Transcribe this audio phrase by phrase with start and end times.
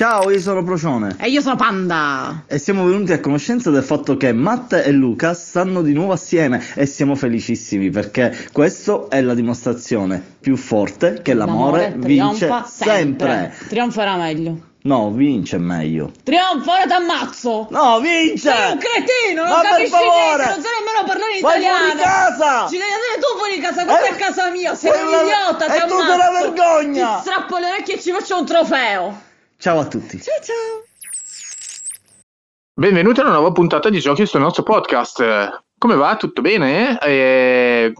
[0.00, 2.44] Ciao, io sono Procione E io sono Panda.
[2.46, 6.64] e siamo venuti a conoscenza del fatto che Matt e Luca stanno di nuovo assieme
[6.74, 13.54] e siamo felicissimi perché questo è la dimostrazione più forte che l'amore, vince trionfa sempre.
[13.68, 14.68] Trionferà meglio.
[14.84, 16.10] No, vince meglio.
[16.24, 17.66] Trionfa, ora t'ammazzo.
[17.68, 18.50] No, vince!
[18.50, 20.16] Sei un cretino, non Ma per capisci favore!
[20.16, 21.76] niente, non sai nemmeno parlare in Vai italiano.
[21.76, 22.66] fuori casa!
[22.70, 25.64] Ci devi andare tu fuori casa, questa Eh, è casa mia, sei un quella- idiota,
[25.66, 26.14] ti e tu ammazzo.
[26.14, 27.14] una vergogna!
[27.16, 29.28] Ti strappo le orecchie e ci faccio un trofeo.
[29.60, 30.18] Ciao a tutti.
[30.18, 30.84] Ciao ciao.
[32.72, 35.62] Benvenuti a una nuova puntata di Giochi sul nostro podcast.
[35.76, 36.16] Come va?
[36.16, 36.98] Tutto bene?
[36.98, 37.92] Eh,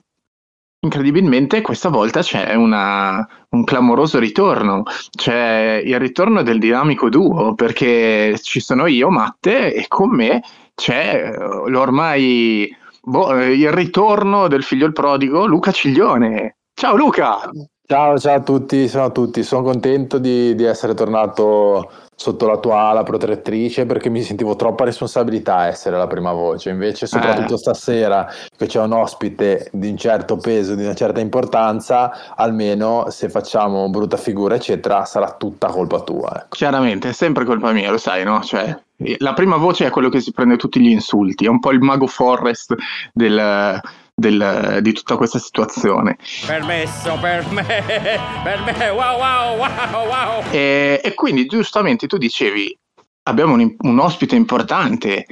[0.81, 4.85] incredibilmente questa volta c'è una- un clamoroso ritorno.
[5.11, 10.43] C'è il ritorno del dinamico duo perché ci sono io, Matte, e con me
[10.74, 16.57] c'è eh, l'ormai boh, il ritorno del figlio il prodigo, Luca Ciglione.
[16.73, 17.51] Ciao Luca!
[17.91, 19.43] Ciao, ciao a tutti, ciao a tutti.
[19.43, 24.85] Sono contento di, di essere tornato sotto la tua ala protettrice perché mi sentivo troppa
[24.85, 26.71] responsabilità essere la prima voce.
[26.71, 27.59] Invece, soprattutto Eh.
[27.59, 33.29] stasera che c'è un ospite di un certo peso, di una certa importanza, almeno se
[33.29, 36.30] facciamo brutta figura, eccetera, sarà tutta colpa tua.
[36.37, 36.46] ecco.
[36.51, 38.41] Chiaramente, è sempre colpa mia, lo sai, no?
[38.41, 38.73] Cioè,
[39.18, 41.80] la prima voce è quello che si prende tutti gli insulti, è un po' il
[41.80, 42.73] mago Forrest
[43.13, 43.80] del-
[44.21, 46.16] del- di tutta questa situazione.
[46.46, 47.65] Permesso per me,
[48.45, 50.43] per me, wow wow wow wow.
[50.52, 52.77] E, e quindi, giustamente, tu dicevi,
[53.24, 55.24] abbiamo un, un ospite importante.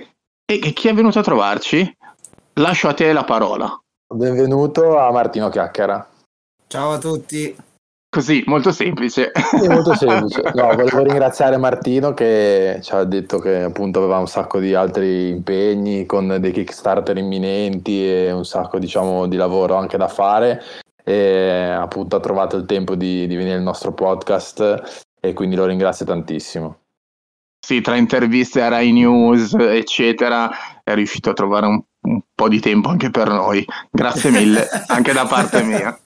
[0.51, 1.97] E che- chi è venuto a trovarci?
[2.55, 3.79] Lascio a te la parola.
[4.13, 6.09] Benvenuto a Martino Chiacchiera.
[6.67, 7.55] Ciao a tutti.
[8.11, 9.31] Così, molto semplice.
[9.31, 10.41] È molto semplice.
[10.55, 15.29] No, volevo ringraziare Martino che ci ha detto che appunto aveva un sacco di altri
[15.29, 20.63] impegni con dei Kickstarter imminenti e un sacco diciamo di lavoro anche da fare
[21.05, 25.67] e appunto ha trovato il tempo di, di venire al nostro podcast e quindi lo
[25.67, 26.79] ringrazio tantissimo.
[27.61, 30.51] Sì, tra interviste a Rai News, eccetera,
[30.83, 33.65] è riuscito a trovare un, un po' di tempo anche per noi.
[33.91, 35.99] Grazie mille, anche da parte mia.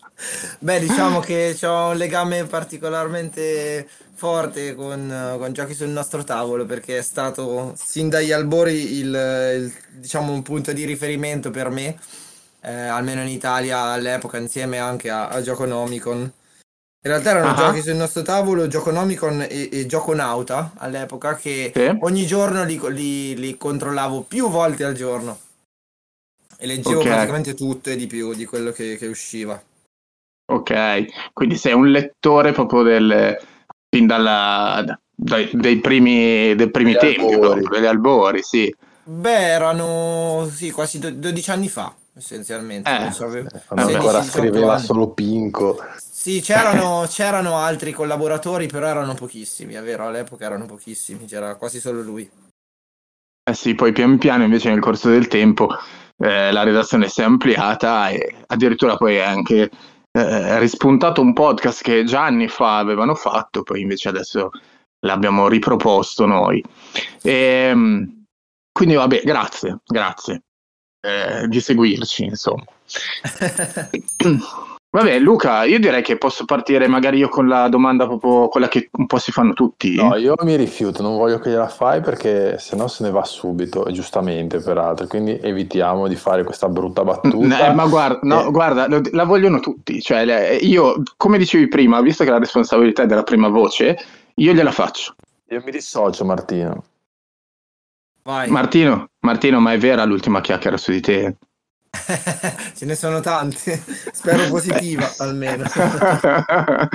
[0.58, 6.98] Beh, diciamo che ho un legame particolarmente forte con, con giochi sul nostro tavolo perché
[6.98, 11.98] è stato sin dagli albori il, il, diciamo un punto di riferimento per me,
[12.60, 16.20] eh, almeno in Italia all'epoca, insieme anche a, a Gioconomicon.
[17.04, 17.56] In realtà erano Ah.
[17.56, 21.96] giochi sul nostro tavolo, Gioconomicon e, e Gioconauta all'epoca che Sì.
[22.00, 25.36] ogni giorno li, li- li controllavo più volte al giorno
[26.58, 27.06] e leggevo Ok.
[27.08, 29.60] praticamente tutto e di più di quello che, che usciva.
[30.52, 33.36] Ok, quindi sei un lettore proprio del,
[33.88, 37.38] fin dalla, dai, dei primi, dei primi tempi, albori.
[37.60, 38.74] proprio, degli albori, sì.
[39.04, 42.90] Beh, erano sì, quasi do- 12 anni fa, essenzialmente.
[42.90, 44.86] Eh, non so, avevo- Quando Sì, ancora 16-18 scriveva anni.
[44.86, 45.78] solo Pinco.
[45.96, 51.80] Sì, c'erano, c'erano altri collaboratori, però erano pochissimi, è vero, all'epoca erano pochissimi, c'era quasi
[51.80, 52.30] solo lui.
[53.50, 55.68] Eh sì, poi pian piano invece nel corso del tempo
[56.18, 59.68] eh, la redazione si è ampliata e addirittura poi è anche
[60.12, 64.50] eh, rispuntato un podcast che già anni fa avevano fatto, poi invece adesso
[65.00, 66.62] l'abbiamo riproposto noi.
[67.22, 68.24] Ehm,
[68.70, 70.42] quindi vabbè, grazie, grazie
[71.00, 72.64] eh, di seguirci, insomma.
[74.94, 78.90] Vabbè, Luca, io direi che posso partire magari io con la domanda proprio quella che
[78.92, 79.94] un po' si fanno tutti.
[79.94, 83.86] No, io mi rifiuto, non voglio che gliela fai perché sennò se ne va subito,
[83.86, 87.70] e giustamente peraltro, quindi evitiamo di fare questa brutta battuta.
[87.70, 88.50] Eh, ma guarda, no, Eh.
[88.50, 90.02] guarda, la vogliono tutti.
[90.02, 93.96] Cioè, le- io, come dicevi prima, visto che la responsabilità è della prima voce,
[94.34, 95.14] io gliela faccio.
[95.48, 96.84] Io mi dissocio Martino.
[98.24, 101.36] Vai, Martino, Martino, ma è vera l'ultima chiacchiera su di te?
[102.74, 103.82] ce ne sono tante,
[104.12, 105.64] spero positiva almeno.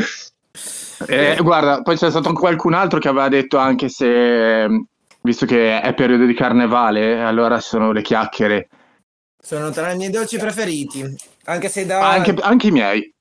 [1.06, 4.66] Eh, guarda, poi c'è stato qualcun altro che aveva detto anche se,
[5.21, 8.68] visto che è periodo di carnevale, allora ci sono le chiacchiere.
[9.39, 12.10] Sono tra i miei dolci preferiti, anche se da...
[12.10, 13.13] Anche, anche i miei.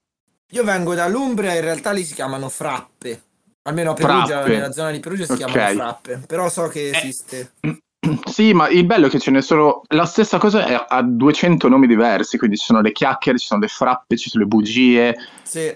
[0.53, 3.23] Io vengo dall'Umbria, in realtà li si chiamano frappe.
[3.65, 4.49] Almeno a Perugia, Frappe.
[4.49, 5.39] nella zona di Perugia si Ok.
[5.39, 7.79] chiamano frappe, però so che Eh.
[8.26, 9.82] Sì, ma il bello è che ce ne sono.
[9.88, 13.61] La stessa cosa è a 200 nomi diversi, quindi ci sono le chiacchiere, ci sono
[13.61, 15.17] le frappe, ci sono le bugie.
[15.43, 15.75] Sì.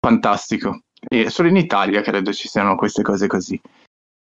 [0.00, 0.80] Fantastico.
[1.08, 3.60] E solo in Italia credo ci siano queste cose così.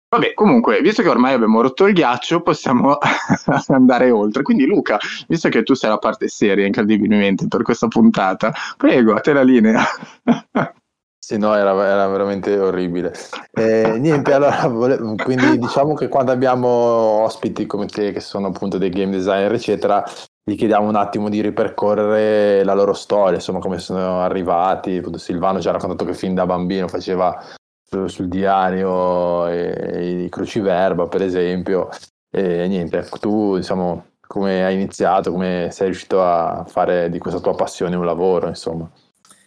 [0.09, 2.97] Vabbè, comunque, visto che ormai abbiamo rotto il ghiaccio, possiamo
[3.69, 4.43] andare oltre.
[4.43, 9.19] Quindi, Luca, visto che tu sei la parte seria, incredibilmente, per questa puntata, prego, a
[9.19, 9.83] te la linea.
[11.25, 13.13] Sì, no, era, era veramente orribile.
[13.53, 18.77] Eh, niente, allora, vole- quindi diciamo che quando abbiamo ospiti come te, che sono appunto
[18.77, 20.03] dei game designer, eccetera,
[20.43, 25.01] gli chiediamo un attimo di ripercorrere la loro storia, insomma, come sono arrivati.
[25.15, 27.41] Silvano ci ha raccontato che fin da bambino faceva
[27.81, 31.87] su- sul diario i cruciverba, per esempio.
[32.29, 37.55] E niente, tu diciamo come hai iniziato, come sei riuscito a fare di questa tua
[37.55, 38.91] passione un lavoro, insomma.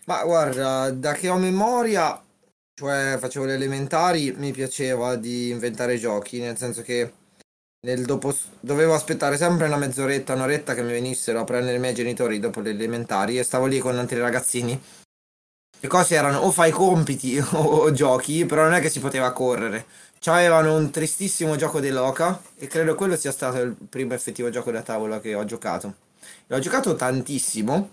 [0.08, 2.22] Ma guarda, da che ho memoria,
[2.74, 7.12] cioè facevo le elementari, mi piaceva di inventare giochi, nel senso che
[7.86, 11.94] nel dopo, dovevo aspettare sempre una mezz'oretta, un'oretta che mi venissero a prendere i miei
[11.94, 14.80] genitori dopo le elementari e stavo lì con altri ragazzini.
[15.78, 19.86] Le cose erano o fai compiti o, giochi, però non è che si poteva correre.
[20.20, 24.82] C'avevano un tristissimo gioco dell'Oca e credo quello sia stato il primo effettivo gioco da
[24.82, 25.94] tavola che ho giocato.
[26.46, 27.90] L'ho giocato tantissimo,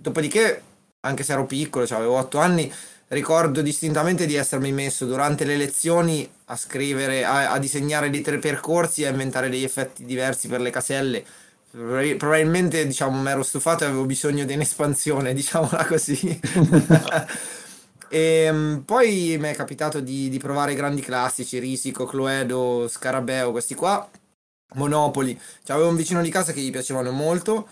[0.00, 0.62] dopodiché,
[1.04, 2.72] anche se ero piccolo, cioè avevo 8 anni,
[3.08, 8.38] ricordo distintamente di essermi messo durante le lezioni a scrivere, a, a disegnare dei tre
[8.38, 11.24] percorsi e a inventare degli effetti diversi per le caselle.
[11.70, 16.40] Probabilmente, diciamo, mi ero stufato e avevo bisogno di un'espansione, diciamola così.
[18.08, 23.74] E ehm, poi mi è capitato di, di provare grandi classici, Risico, Cluedo, Scarabeo, questi
[23.74, 24.08] qua,
[24.74, 25.38] Monopoli.
[25.64, 27.66] Cioè, avevo un vicino di casa che gli piacevano molto,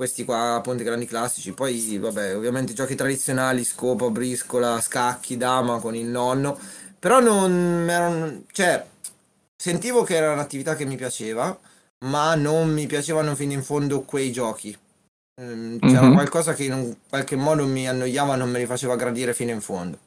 [0.00, 1.52] questi qua i grandi classici.
[1.52, 6.58] Poi, vabbè, ovviamente giochi tradizionali, scopo, briscola, scacchi, dama con il nonno.
[6.98, 8.82] Però non erano, cioè,
[9.54, 11.54] sentivo che era un'attività che mi piaceva,
[12.06, 14.74] ma non mi piacevano fino in fondo quei giochi.
[15.38, 16.14] Ehm, c'era Mhm.
[16.14, 19.60] qualcosa che in un qualche modo mi annoiava, non me li faceva gradire fino in
[19.60, 19.98] fondo.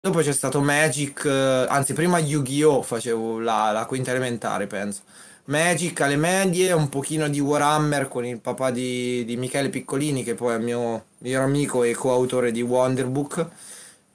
[0.00, 2.82] Dopo c'è stato Magic, eh, anzi prima Yu-Gi-Oh!
[2.82, 5.02] facevo la, la quinta elementare, penso.
[5.44, 10.34] Magic alle medie, un pochino di Warhammer con il papà di, di Michele Piccolini, che
[10.34, 13.46] poi è il mio miglior amico e coautore di Wonderbook.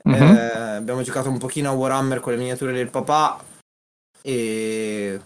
[0.03, 0.13] Mhm.
[0.13, 3.43] Eh, abbiamo giocato un pochino a Warhammer con le miniature del papà
[4.21, 5.19] e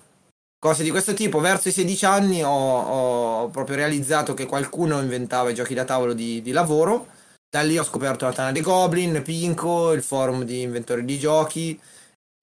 [0.58, 1.40] cose di questo tipo.
[1.40, 6.14] Verso i 16 anni ho, ho proprio realizzato che qualcuno inventava i giochi da tavolo
[6.14, 7.08] di, di lavoro.
[7.48, 11.80] Da lì ho scoperto la Tana dei Goblin, Pinco, il forum di inventori di giochi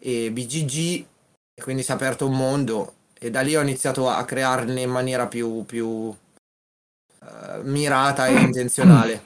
[0.00, 1.04] e BGG
[1.54, 4.90] e quindi si è aperto un mondo e da lì ho iniziato a crearne in
[4.90, 6.14] maniera più, più
[7.20, 9.22] eh, mirata e intenzionale.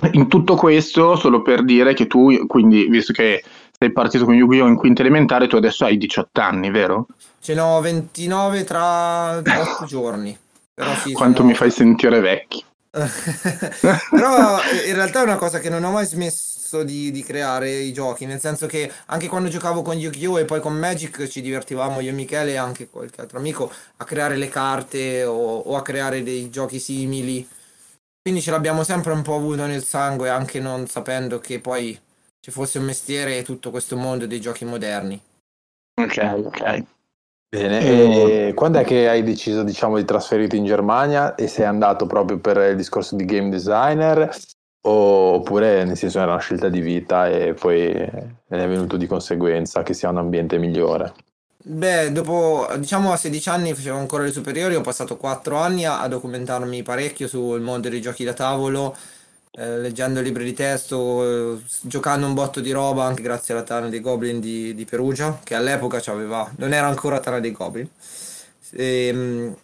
[0.12, 3.44] In tutto questo, solo per dire che tu, quindi, visto che
[3.78, 4.66] sei partito con Yu-Gi-Oh!
[4.66, 7.06] in quinta elementare, tu adesso hai 18 anni, vero?
[7.40, 10.36] Ce n'ho 29 tra 8 giorni.
[11.02, 12.62] Sì, Quanto sono- mi fai sentire vecchio.
[12.90, 17.70] Però eh, in realtà è una cosa che non ho mai smesso di, di creare
[17.70, 20.38] i giochi, nel senso che anche quando giocavo con Yu-Gi-Oh!
[20.38, 24.04] e poi con Magic ci divertivamo io e Michele e anche qualche altro amico a
[24.04, 27.46] creare le carte o, o a creare dei giochi simili.
[28.22, 31.98] Quindi ce l'abbiamo sempre un po' avuto nel sangue, anche non sapendo che poi
[32.40, 35.20] ci fosse un mestiere e tutto questo mondo dei giochi moderni.
[36.00, 36.84] Ok, ok.
[37.50, 42.06] Bene, E- quando è che hai deciso, diciamo, di trasferirti in Germania e sei andato
[42.06, 44.30] proprio per il discorso di game designer
[44.82, 49.82] oppure nel senso era una scelta di vita e poi ne è venuto di conseguenza
[49.82, 51.12] che sia un ambiente migliore?
[51.62, 56.06] Beh, dopo, diciamo a 16 anni facevo ancora le superiori, ho passato 4 anni a,
[56.08, 58.96] documentarmi parecchio sul mondo dei giochi da tavolo,
[59.52, 63.88] eh, leggendo libri di testo, eh, giocando un botto di roba anche grazie alla Tana
[63.90, 66.00] dei Goblin di, di Perugia, che all'epoca
[66.56, 67.88] non era ancora Tana dei Goblin.
[68.72, 69.54] Ehm,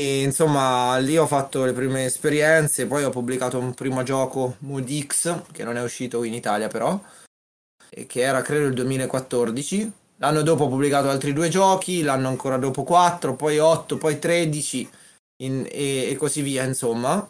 [0.00, 4.88] E, insomma, lì ho fatto le prime esperienze, poi ho pubblicato un primo gioco, Mood
[4.88, 6.98] X, che non è uscito in Italia però,
[7.90, 9.92] e che era credo il 2014.
[10.16, 14.88] L'anno dopo ho pubblicato altri due giochi, l'anno ancora dopo 4, poi 8, poi 13
[15.42, 17.28] in- e, e così via, insomma.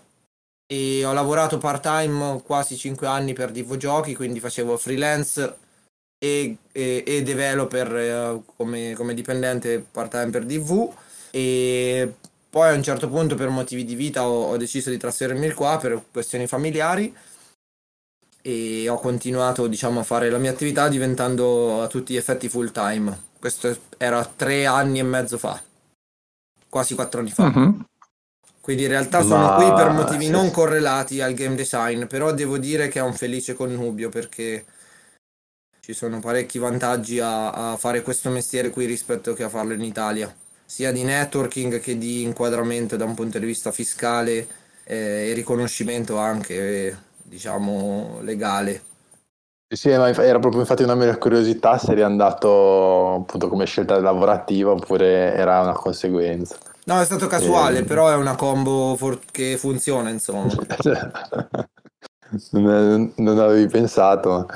[0.72, 5.56] E ho lavorato part-time quasi 5 anni per Divo Giochi, quindi facevo freelance
[6.18, 10.94] e, e- e developer eh, come, come dipendente part-time per DV.
[11.32, 12.14] E
[12.50, 15.78] poi a un certo punto, per motivi di vita, ho, ho deciso di trasferirmi qua
[15.78, 17.14] per questioni familiari
[18.42, 22.72] e ho continuato, diciamo, a fare la mia attività diventando a tutti gli effetti full
[22.72, 23.28] time.
[23.38, 25.62] Questo era tre anni e mezzo fa,
[26.68, 27.44] quasi quattro anni fa.
[27.44, 27.84] Mhm.
[28.60, 30.30] Quindi in realtà sono Ma- qui per motivi sì.
[30.30, 34.64] non correlati al game design, però devo dire che è un felice connubio perché
[35.80, 39.82] ci sono parecchi vantaggi a, a fare questo mestiere qui rispetto che a farlo in
[39.82, 40.32] Italia,
[40.70, 44.46] sia di networking che di inquadramento da un punto di vista fiscale
[44.84, 48.80] eh, e riconoscimento anche, eh, diciamo, legale.
[49.66, 55.34] Sì, era proprio infatti una mia curiosità se eri andato appunto come scelta lavorativa oppure
[55.34, 56.56] era una conseguenza.
[56.84, 57.84] No, è stato casuale, Eh.
[57.84, 60.54] però è una combo for- che funziona, insomma.
[62.52, 64.46] non, non avevi pensato.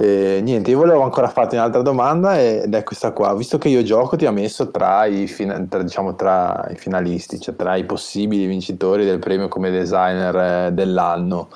[0.00, 3.34] E niente, io volevo ancora farti un'altra domanda ed è questa qua.
[3.34, 7.40] Visto che io gioco, ti ha messo tra i, fina- tra, diciamo, tra i finalisti,
[7.40, 11.48] cioè tra i possibili vincitori del premio come designer eh, dell'anno.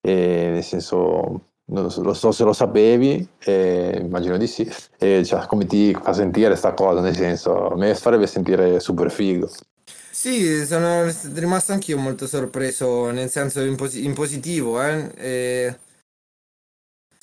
[0.00, 5.24] E nel senso, non so, lo so se lo sapevi, e immagino di sì, e
[5.24, 9.48] cioè, come ti fa sentire sta cosa, nel senso, a me farebbe sentire super figo.
[10.10, 15.76] Sì, sono rimasto anch'io molto sorpreso, nel senso in, posi- in positivo, eh, e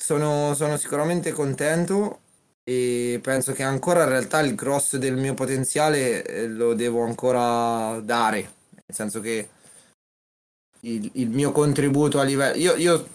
[0.04, 2.20] sono, sono sicuramente contento
[2.62, 7.98] e penso che ancora in realtà il grosso del mio potenziale eh, lo devo ancora
[8.00, 9.48] dare, nel senso che
[10.80, 12.54] il, il mio contributo a livello...
[12.58, 13.08] Io, io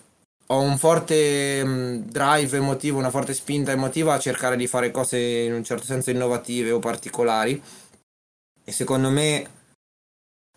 [0.47, 5.19] ho un forte mh, drive emotivo, una forte spinta emotiva a cercare di fare cose
[5.19, 7.61] in un certo senso innovative o particolari
[8.63, 9.47] e secondo me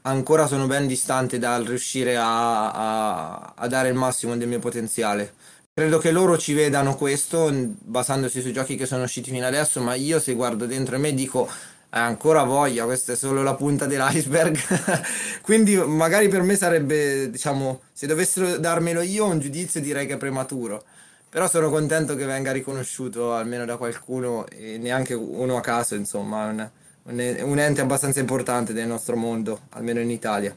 [0.04, 5.34] ancora sono ben distante dal riuscire a, a- a dare il massimo del mio potenziale.
[5.74, 9.94] Credo che loro ci vedano questo basandosi sui giochi che sono usciti fino adesso, ma
[9.94, 14.58] io se guardo dentro me dico "Eh, ancora voglia, questa è solo la punta dell'iceberg.
[15.42, 20.16] Quindi magari per me sarebbe, diciamo, se dovessero darmelo io un giudizio direi che è
[20.18, 20.84] prematuro.
[21.30, 26.44] Però sono contento che venga riconosciuto almeno da qualcuno e neanche uno a caso, insomma,
[26.48, 26.70] un,
[27.04, 30.54] un- un ente abbastanza importante del nostro mondo, almeno in Italia.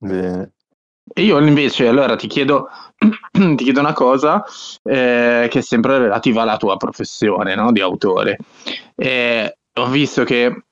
[0.00, 0.52] Bene.
[1.14, 2.68] Io invece allora ti chiedo,
[3.30, 4.44] ti chiedo una cosa
[4.82, 8.38] eh, che è sempre relativa alla tua professione no, di autore.
[8.94, 10.64] Eh, ho visto che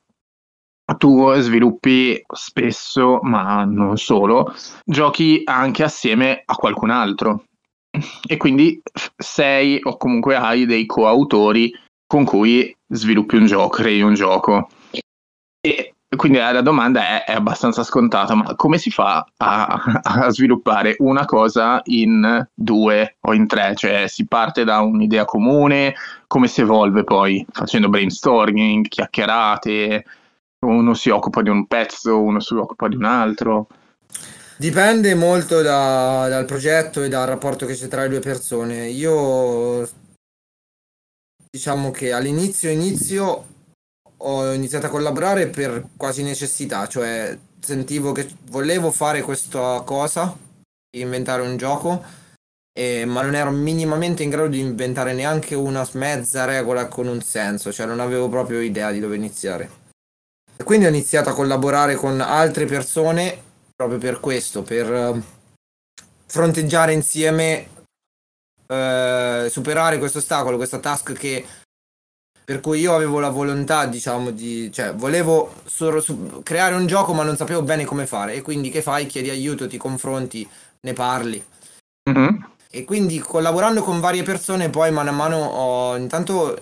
[0.97, 4.53] tu sviluppi spesso, ma non solo,
[4.85, 7.43] giochi anche assieme a qualcun altro.
[8.27, 8.81] E quindi
[9.15, 11.73] sei o comunque hai dei coautori
[12.05, 14.69] con cui sviluppi un gioco, crei un gioco.
[15.59, 20.95] E quindi la domanda è, è abbastanza scontata, ma come si fa a, a sviluppare
[20.99, 23.75] una cosa in due o in tre?
[23.75, 25.95] Cioè si parte da un'idea comune,
[26.27, 30.05] come si evolve poi facendo brainstorming, chiacchierate,
[30.65, 33.67] uno si occupa di un pezzo, uno si occupa di un altro.
[34.55, 38.87] Dipende molto da- dal progetto e dal rapporto che c'è tra le due persone.
[38.87, 39.87] Io
[41.51, 43.55] diciamo che all'inizio inizio
[44.17, 50.35] ho iniziato a collaborare per quasi necessità, cioè sentivo che volevo fare questa cosa,
[50.95, 52.03] inventare un gioco,
[52.77, 57.21] eh, ma non ero minimamente in grado di inventare neanche una mezza regola con un
[57.21, 59.85] senso, cioè non avevo proprio idea di dove iniziare.
[60.63, 63.43] Quindi ho iniziato a collaborare con altre persone
[63.75, 65.21] proprio per questo, per eh,
[66.25, 67.67] fronteggiare insieme,
[68.67, 71.45] eh, superare questo ostacolo, questa task che
[72.47, 77.11] per cui io avevo la volontà, diciamo, di, cioè, volevo solo su- creare un gioco,
[77.11, 78.35] ma non sapevo bene come fare.
[78.35, 79.05] E quindi che fai?
[79.05, 80.47] Chiedi aiuto, ti confronti,
[80.79, 81.43] ne parli.
[82.09, 82.49] Mhm.
[82.71, 86.57] E quindi collaborando con varie persone, poi mano a mano ho intanto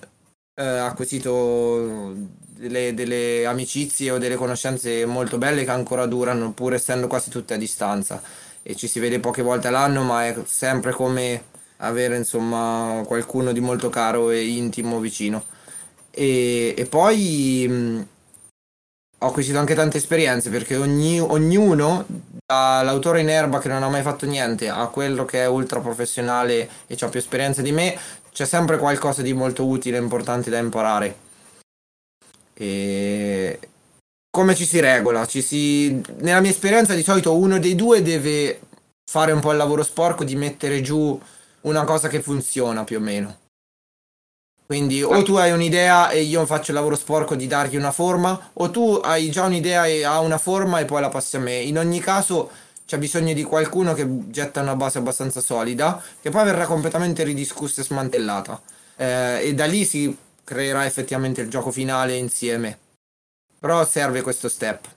[0.55, 2.15] eh, acquisito
[2.47, 7.53] delle, delle amicizie o delle conoscenze molto belle che ancora durano, pur essendo quasi tutte
[7.53, 8.19] a distanza.
[8.63, 11.43] E ci si vede poche volte all'anno, ma è sempre come
[11.77, 15.45] avere insomma qualcuno di molto caro e intimo vicino.
[16.17, 18.07] E, e poi mh,
[19.19, 22.05] ho acquisito anche tante esperienze perché ogni- ognuno,
[22.45, 26.69] dall'autore in erba che non ha mai fatto niente a quello che è ultra professionale
[26.88, 27.98] e ha più esperienza di me,
[28.31, 31.24] c'è sempre qualcosa di molto utile e importante da imparare.
[32.53, 33.60] E
[34.29, 35.25] come ci si regola?
[35.25, 36.01] Ci si...
[36.19, 38.60] Nella mia esperienza di solito uno dei due deve
[39.10, 41.19] fare un po' il lavoro sporco di mettere giù
[41.62, 43.38] una cosa che funziona più o meno.
[44.65, 48.50] Quindi o tu hai un'idea e io faccio il lavoro sporco di dargli una forma,
[48.53, 51.55] o tu hai già un'idea e ha una forma e poi la passi a me.
[51.55, 52.50] In ogni caso
[52.86, 57.81] c'è bisogno di qualcuno che getta una base abbastanza solida, che poi verrà completamente ridiscussa
[57.81, 58.60] e smantellata.
[58.98, 62.79] Eh, e da lì si creerà effettivamente il gioco finale insieme.
[63.60, 64.88] Però serve questo step.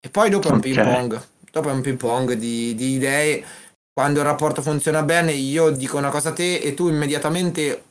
[0.00, 0.62] E poi dopo è un Ok.
[0.62, 1.22] ping pong.
[1.50, 3.44] Dopo è un ping pong di, di idee.
[3.92, 7.82] Quando il rapporto funziona bene, io dico una cosa a te e tu immediatamente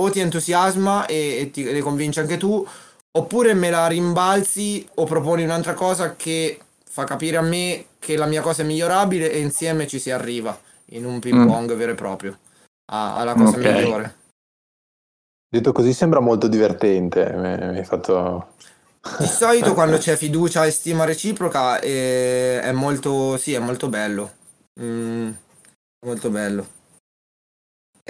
[0.00, 2.66] o ti entusiasma e, e ti le convinci anche tu,
[3.12, 8.26] oppure me la rimbalzi o proponi un'altra cosa che fa capire a me che la
[8.26, 10.58] mia cosa è migliorabile e insieme ci si arriva
[10.92, 11.46] in un ping Mm.
[11.46, 12.38] pong vero e proprio
[12.92, 13.64] a- alla cosa Ok.
[13.64, 14.14] migliore.
[15.52, 18.54] Detto così sembra molto divertente, mi mi hai fatto...
[19.16, 24.32] Di solito quando c'è fiducia e stima reciproca eh, è molto, sì, è molto bello.
[24.80, 25.30] Mm,
[26.06, 26.66] molto bello.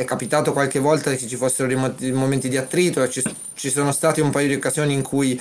[0.00, 3.68] È capitato qualche volta che ci fossero dei mo- dei momenti di attrito, ci, ci
[3.68, 5.38] sono state un paio di occasioni in cui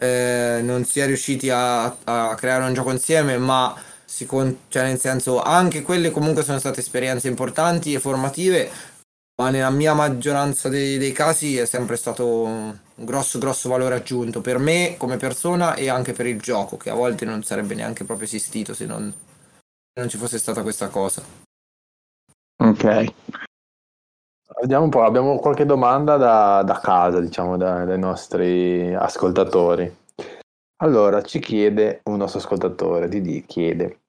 [0.00, 3.72] eh, non si è riusciti a, a creare un gioco insieme, ma
[4.04, 8.68] si con- cioè nel senso anche quelle comunque sono state esperienze importanti e formative,
[9.40, 14.40] ma nella mia maggioranza dei, dei casi è sempre stato un grosso grosso valore aggiunto
[14.40, 18.02] per me come persona e anche per il gioco, che a volte non sarebbe neanche
[18.02, 21.22] proprio esistito se non, se non ci fosse stata questa cosa.
[22.56, 23.14] Ok.
[24.60, 29.90] Vediamo un po', abbiamo qualche domanda da, da casa, diciamo, da- dai nostri ascoltatori.
[30.82, 34.00] Allora, ci chiede un nostro ascoltatore, Didi, chiede,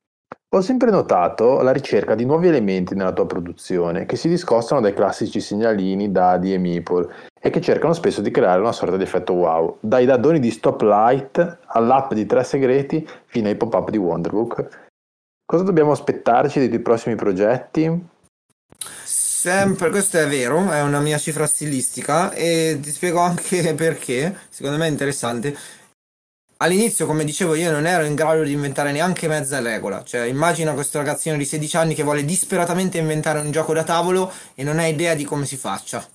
[0.54, 4.94] ho sempre notato la ricerca di nuovi elementi nella tua produzione che si discostano dai
[4.94, 7.08] classici segnalini, dadi e meeple
[7.40, 10.82] e che cercano spesso di creare una sorta di effetto wow, dai daddoni di Stop
[10.82, 14.90] Light all'app di Tre Segreti fino ai pop-up di Wonderbook.
[15.46, 18.11] Cosa dobbiamo aspettarci dei tuoi prossimi progetti?
[19.42, 24.78] Sempre, questo è vero, è una mia cifra stilistica e ti spiego anche perché, secondo
[24.78, 25.58] me è interessante.
[26.58, 30.04] All'inizio, come dicevo, io non ero in grado di inventare neanche mezza regola.
[30.04, 34.32] Cioè, immagina questo ragazzino di 16 anni che vuole disperatamente inventare un gioco da tavolo
[34.54, 36.08] e non ha idea di come si faccia.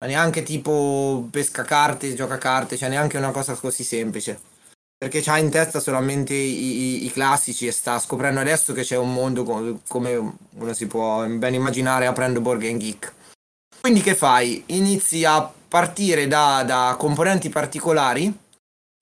[0.00, 4.38] Ma neanche tipo pesca carte, gioca carte, cioè neanche una cosa così semplice.
[4.98, 8.96] Perché c'ha in testa solamente i, i- i classici e sta scoprendo adesso che c'è
[8.96, 13.12] un mondo co- come uno si può ben immaginare aprendo Board Game Geek.
[13.80, 14.64] Quindi che fai?
[14.66, 18.36] Inizi a partire da, da componenti particolari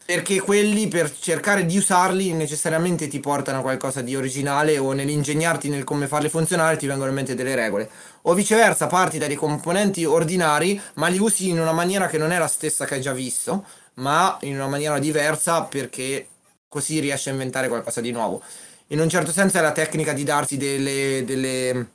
[0.05, 5.69] perché quelli per cercare di usarli necessariamente ti portano a qualcosa di originale o nell'ingegnarti
[5.71, 7.91] nel come farli funzionare ti vengono in mente delle regole.
[8.23, 12.33] O viceversa, parti da dei componenti ordinari ma li usi in una maniera che non
[12.33, 13.65] è la stessa che hai già visto,
[13.97, 16.29] ma in una maniera diversa perché
[16.69, 18.43] così riesci a inventare qualcosa di nuovo.
[18.89, 21.89] In un certo senso è la tecnica di darsi delle, delle-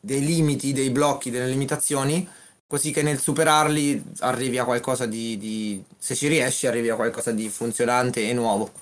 [0.00, 2.28] dei limiti, dei blocchi, delle limitazioni
[2.68, 7.30] così che nel superarli arrivi a qualcosa di, di- se ci riesci, arrivi a qualcosa
[7.30, 8.72] di funzionante e nuovo.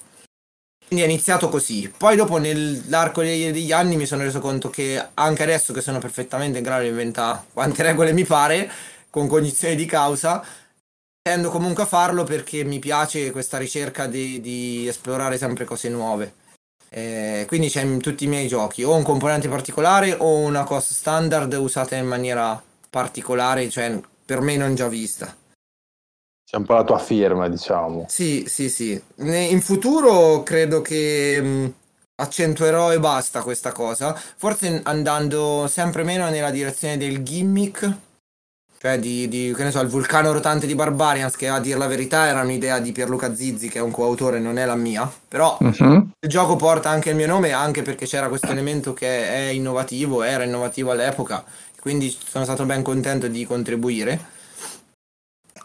[0.87, 1.93] Quindi è iniziato così.
[1.95, 6.59] Poi dopo nell'arco degli anni mi sono reso conto che anche adesso che sono perfettamente
[6.59, 8.71] in grado di inventare quante regole mi pare,
[9.11, 10.45] con cognizione di causa,
[11.27, 16.35] tendo comunque a farlo perché mi piace questa ricerca di, di esplorare sempre cose nuove.
[16.91, 20.93] Eh, quindi c'è in tutti i miei giochi o un componente particolare o una cosa
[20.93, 25.35] standard usata in maniera particolare, cioè per me non già vista.
[26.45, 28.05] C'è un po' la tua firma, diciamo.
[28.07, 29.03] Sì, sì, sì.
[29.17, 31.75] In futuro credo che mh,
[32.17, 38.13] accentuerò e basta questa cosa, forse andando sempre meno nella direzione del gimmick,
[38.85, 41.87] cioè di, di, che ne so, il vulcano rotante di Barbarians, che a dir la
[41.87, 45.57] verità era un'idea di Pierluca Zizzi, che è un coautore, non è la mia, però
[45.59, 46.11] Mhm.
[46.21, 50.23] il gioco porta anche il mio nome, anche perché c'era questo elemento che è innovativo,
[50.23, 51.43] era innovativo all'epoca,
[51.81, 54.21] quindi sono stato ben contento di contribuire.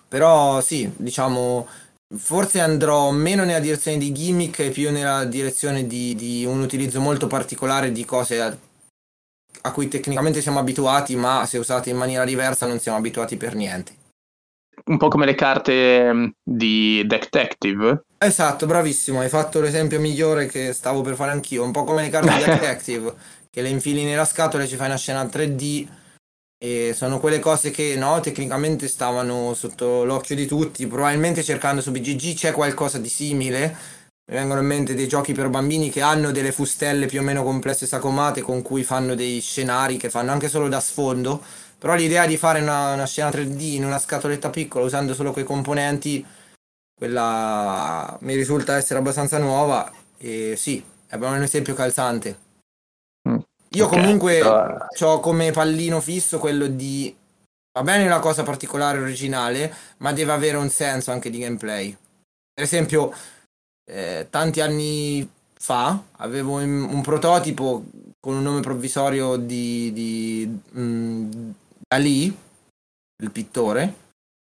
[0.08, 1.68] Però sì, diciamo,
[2.16, 7.02] forse andrò meno nella direzione di gimmick e più nella direzione di, di un utilizzo
[7.02, 8.42] molto particolare di cose
[9.62, 13.56] a, cui tecnicamente siamo abituati, ma se usate in maniera diversa non siamo abituati per
[13.56, 13.94] niente.
[14.86, 18.04] Un po' come le carte mm, di Detective.
[18.18, 22.10] Esatto, bravissimo, hai fatto l'esempio migliore che stavo per fare anch'io, un po' come le
[22.10, 23.14] carte di Detective,
[23.50, 25.88] che le infili nella scatola e ci fai una scena 3D
[26.62, 31.92] e sono quelle cose che no, tecnicamente stavano sotto l'occhio di tutti, probabilmente cercando su
[31.92, 33.74] BGG c'è qualcosa di simile,
[34.30, 37.44] mi vengono in mente dei giochi per bambini che hanno delle fustelle più o meno
[37.44, 41.42] complesse sacomate con cui fanno dei scenari che fanno anche solo da sfondo,
[41.80, 45.46] però l'idea di fare una, una scena 3D in una scatoletta piccola usando solo quei
[45.46, 46.24] componenti
[46.94, 52.38] quella mi risulta essere abbastanza nuova e sì, è un esempio calzante.
[53.28, 53.38] Mm,
[53.70, 53.90] Io ok.
[53.90, 57.16] comunque Però- ho come pallino fisso quello di
[57.72, 61.98] va bene una cosa particolare originale, ma deve avere un senso anche di gameplay.
[62.54, 63.14] Per esempio,
[63.90, 65.28] eh, tanti anni
[65.60, 67.84] fa avevo un, prototipo
[68.20, 71.50] con un nome provvisorio di, di mm,
[71.88, 72.38] Dalì,
[73.22, 74.08] il pittore,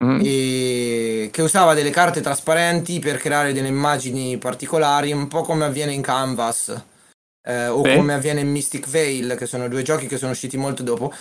[0.02, 0.20] Mm.
[0.22, 5.92] e che usava delle carte trasparenti per creare delle immagini particolari, un po' come avviene
[5.92, 6.74] in Canvas
[7.46, 7.94] eh, o Sì.
[7.96, 11.12] come avviene in Mystic Veil, che sono due giochi che sono usciti molto dopo.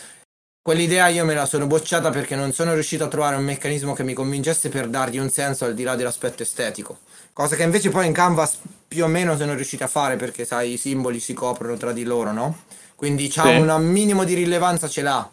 [0.61, 4.03] Quell'idea io me la sono bocciata perché non sono riuscito a trovare un meccanismo che
[4.03, 6.99] mi convincesse per dargli un senso al di là dell'aspetto estetico.
[7.31, 10.73] Cosa che invece poi in Canvas più o meno sono riusciti a fare perché sai,
[10.73, 12.63] i simboli si coprono tra di loro, no?
[12.95, 13.55] Quindi c'ha Sì.
[13.55, 15.31] un minimo di rilevanza ce l'ha.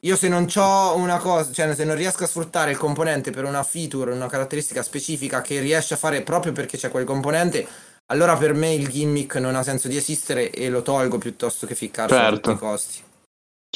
[0.00, 3.44] Io se non ho una cosa, cioè se non riesco a sfruttare il componente per
[3.44, 7.66] una feature, una caratteristica specifica che riesce a fare proprio perché c'è quel componente,
[8.06, 11.74] allora per me il gimmick non ha senso di esistere e lo tolgo piuttosto che
[11.74, 12.36] ficcarsi a Certo.
[12.36, 13.04] tutti i costi.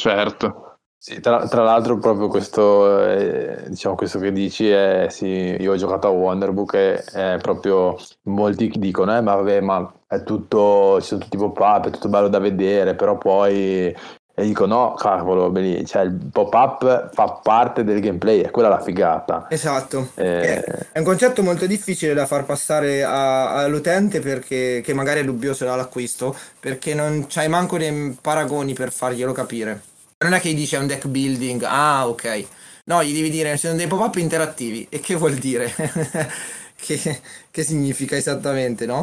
[0.01, 0.79] Certo.
[0.97, 5.77] Sì, tra, tra l'altro proprio questo, eh, diciamo questo che dici è, sì, io ho
[5.77, 11.07] giocato a Wonderbook e è proprio, molti dicono, eh, ma vabbè, ma è tutto, ci
[11.09, 13.87] sono tutti i pop-up, è tutto bello da vedere, però poi,
[14.35, 18.81] e dico no, cavolo, belli- cioè il pop-up fa parte del gameplay, è quella la
[18.81, 19.47] figata.
[19.49, 20.11] Esatto.
[20.17, 25.25] Eh, È un concetto molto difficile da far passare a- all'utente perché che magari è
[25.25, 29.89] dubbioso dall'acquisto, perché non c'hai manco dei paragoni per farglielo capire.
[30.23, 32.47] Non è che gli dici un deck building, ah ok.
[32.85, 34.87] No, gli devi dire sono dei pop-up interattivi.
[34.91, 35.73] E che vuol dire?
[36.77, 38.99] che, che significa esattamente, no?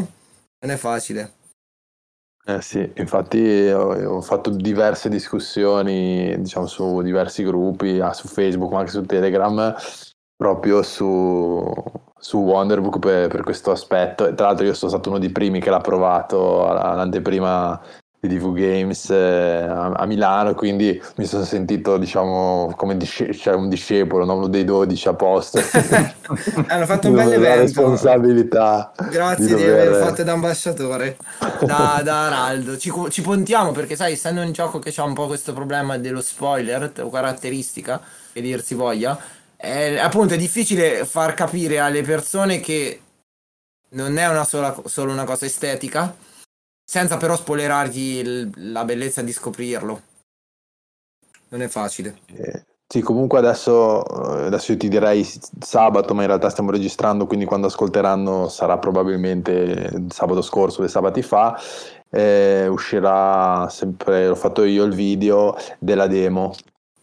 [0.60, 1.34] Non è facile.
[2.46, 8.72] Eh sì, infatti ho, ho fatto diverse discussioni, diciamo, su diversi gruppi, ah, su Facebook,
[8.72, 9.76] ma anche su Telegram,
[10.36, 11.74] proprio su,
[12.18, 14.28] su Wonderbook per, per questo aspetto.
[14.28, 17.82] E tra l'altro io sono stato uno dei primi che l'ha provato all'anteprima
[18.20, 23.54] di DV Games eh, a, a, Milano, quindi mi sono sentito, diciamo, come disce- cioè
[23.54, 24.36] un discepolo, no?
[24.38, 25.60] uno dei 12 a posto.
[26.68, 27.48] Hanno fatto un bel evento.
[27.48, 28.92] La responsabilità.
[29.10, 29.66] Grazie di, dover...
[29.66, 31.18] di aver fatto da ambasciatore,
[31.64, 32.78] da, da Araldo.
[32.78, 36.22] Ci, ci puntiamo perché, sai, essendo un gioco che ha un po' questo problema dello
[36.22, 38.02] spoiler o caratteristica,
[38.34, 39.18] che dir si voglia,
[39.56, 43.02] è, appunto è difficile far capire alle persone che
[43.90, 46.26] non è una sola, solo una cosa estetica
[46.90, 50.02] senza però spoilerargli il, la bellezza di scoprirlo.
[51.50, 52.20] Non è facile.
[52.34, 55.28] Eh, sì, comunque adesso, adesso io ti direi
[55.60, 61.22] sabato, ma in realtà stiamo registrando, quindi quando ascolteranno sarà probabilmente sabato scorso, due sabati
[61.22, 61.60] fa.
[62.10, 66.56] Eh, uscirà sempre, l'ho fatto io il video della demo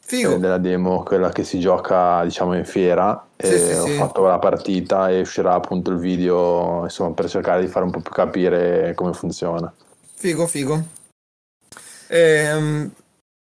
[0.07, 0.37] Figo.
[0.37, 3.27] della demo, quella che si gioca diciamo in fiera.
[3.37, 3.93] Sì, sì, ho sì.
[3.95, 8.01] fatto la partita e uscirà appunto il video insomma per cercare di fare un po'
[8.01, 9.73] più capire come funziona.
[10.15, 10.83] Figo, figo.
[12.09, 12.91] Ehm,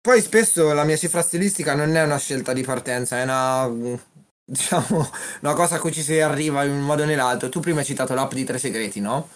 [0.01, 3.69] poi spesso la mia cifra stilistica non è una scelta di partenza, è una
[4.49, 7.49] diciamo una cosa a cui ci si arriva in un modo o nell'altro.
[7.49, 9.29] Tu prima hai citato l'app di Tre Segreti, no?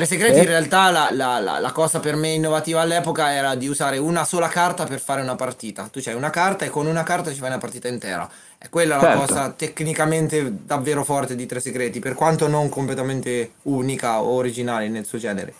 [0.00, 0.42] Tre segreti eh?
[0.44, 4.24] in realtà la, la, la, la, cosa per me innovativa all'epoca era di usare una
[4.24, 5.90] sola carta per fare una partita.
[5.92, 8.26] Tu c'hai una carta e con una carta ci fai una partita intera.
[8.58, 9.18] E quella è certo.
[9.18, 14.88] la cosa tecnicamente davvero forte di Tre segreti, per quanto non completamente unica o originale
[14.88, 15.52] nel suo genere.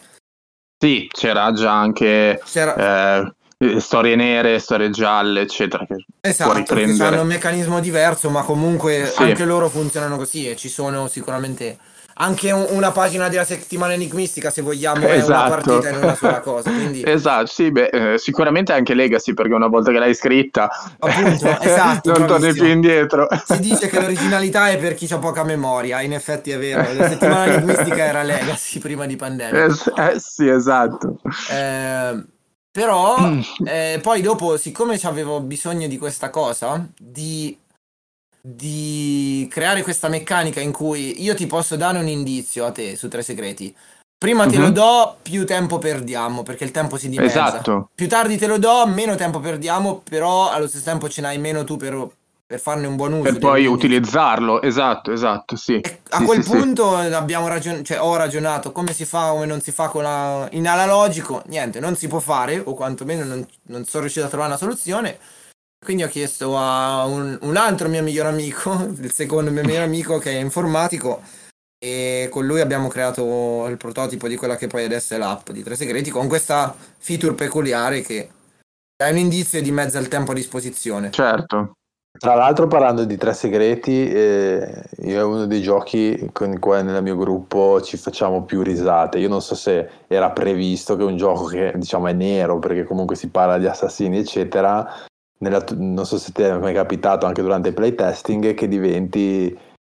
[0.79, 3.27] Sì, c'era già anche c'era...
[3.59, 5.85] Eh, storie nere, storie gialle, eccetera.
[5.85, 9.21] Che esatto, che hanno un meccanismo diverso, ma comunque sì.
[9.21, 11.77] anche loro funzionano così e ci sono sicuramente
[12.21, 15.31] anche un, una pagina della settimana enigmistica, se vogliamo, è esatto.
[15.31, 16.71] una partita in una sola cosa.
[16.71, 17.03] Quindi...
[17.11, 22.13] Esatto, sì, beh, eh, sicuramente anche Legacy, perché una volta che l'hai scritta, appunto, esatto,
[22.13, 23.27] non torni più indietro.
[23.45, 26.93] Si dice che l'originalità è per chi ha poca memoria, in effetti è vero.
[26.93, 29.65] La settimana enigmistica era Legacy prima di pandemia.
[29.65, 31.19] Eh, eh sì, esatto.
[31.51, 32.25] Eh,
[32.71, 33.17] però
[33.65, 37.57] eh, poi dopo, siccome avevo bisogno di questa cosa, di
[38.41, 43.09] di creare questa meccanica in cui io ti posso dare un indizio a te su
[43.09, 43.75] tre segreti.
[44.17, 44.61] Prima te uh-huh.
[44.61, 44.75] lo mhm.
[44.75, 47.49] do, più tempo perdiamo, perché il tempo si dimezza.
[47.49, 47.89] Esatto.
[47.95, 51.65] Più tardi te lo do, meno tempo perdiamo, però allo stesso tempo ce n'hai meno
[51.65, 52.07] tu per,
[52.47, 53.23] per farne un buon uso.
[53.23, 55.81] Per poi utilizzarlo, esatto, esatto, sì.
[56.11, 57.07] a sì, quel sì, punto sì.
[57.15, 60.47] abbiamo ragion- cioè, ho ragionato come si fa, come non si fa con la...
[60.51, 64.51] in analogico, niente, non si può fare, o quantomeno non, non sono riuscito a trovare
[64.51, 65.19] una soluzione
[65.83, 70.19] quindi ho chiesto a un, un, altro mio miglior amico, il secondo mio miglior amico
[70.19, 71.23] che è informatico,
[71.83, 75.63] e con lui abbiamo creato il prototipo di quella che poi adesso è l'app di
[75.63, 78.29] Tre Segreti, con questa feature peculiare che
[78.95, 81.11] è un indizio di mezzo al tempo a disposizione.
[81.11, 81.73] Certo.
[82.19, 86.85] Tra l'altro parlando di Tre Segreti, eh, io è uno dei giochi con i quali
[86.85, 89.19] nel mio gruppo ci facciamo più risate.
[89.19, 93.17] Io non so se era previsto che un gioco che diciamo è nero, perché comunque
[93.17, 95.07] si parla di assassini eccetera,
[95.41, 99.47] nella, non so se ti è mai capitato anche durante il playtesting, che diventi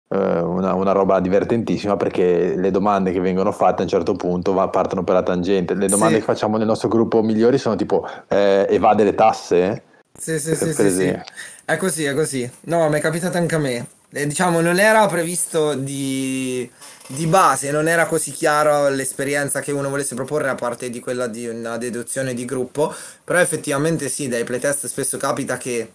[0.08, 4.52] eh, una, una, roba divertentissima perché le domande che vengono fatte a un certo punto
[4.52, 5.74] va, partono per la tangente.
[5.74, 6.20] Le domande sì.
[6.20, 9.82] che facciamo nel nostro gruppo migliori sono tipo eh, evade le tasse?
[10.16, 11.18] Sì, sì, sì, sì, sì,
[11.64, 12.48] È così, è così.
[12.62, 13.86] No, mi è capitato anche a me.
[14.12, 16.70] Eh, diciamo, non era previsto di
[17.14, 21.26] di base non era così chiaro l'esperienza che uno volesse proporre a parte di quella
[21.26, 25.92] di una deduzione di gruppo, però effettivamente sì, dai playtest spesso capita che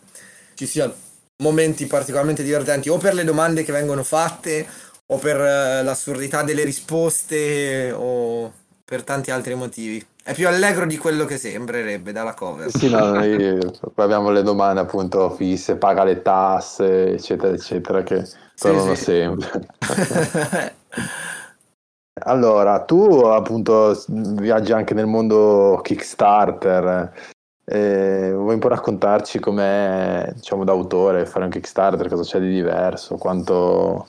[0.53, 0.93] ci siano
[1.37, 4.65] momenti particolarmente divertenti o per le domande che vengono fatte
[5.07, 8.51] o per uh, l'assurdità delle risposte o
[8.85, 10.05] per tanti altri motivi.
[10.23, 12.69] È più allegro di quello che sembrerebbe dalla cover.
[12.69, 13.57] Sì, no, noi
[13.95, 18.23] abbiamo le domande appunto fisse, paga le tasse, eccetera, eccetera, che
[18.55, 19.05] tornano sì, sì.
[19.05, 19.67] sempre.
[22.23, 27.13] allora, tu appunto viaggi anche nel mondo Kickstarter.
[27.69, 33.17] Eh, vuoi un po' raccontarci com'è, diciamo, d'autore fare un Kickstarter, cosa c'è di diverso,
[33.17, 34.07] quanto,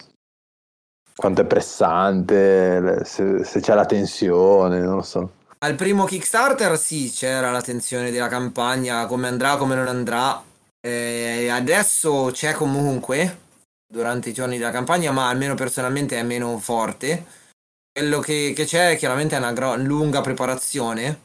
[1.16, 5.32] quanto è pressante, se, se c'è la tensione, non lo so.
[5.58, 10.40] Al primo Kickstarter sì, c'era la tensione della campagna, come andrà, come non andrà.
[10.80, 13.38] Eh, adesso c'è comunque,
[13.90, 17.24] durante i giorni della campagna, ma almeno personalmente è meno forte.
[17.92, 21.20] Quello che, che c'è chiaramente è una gro- lunga preparazione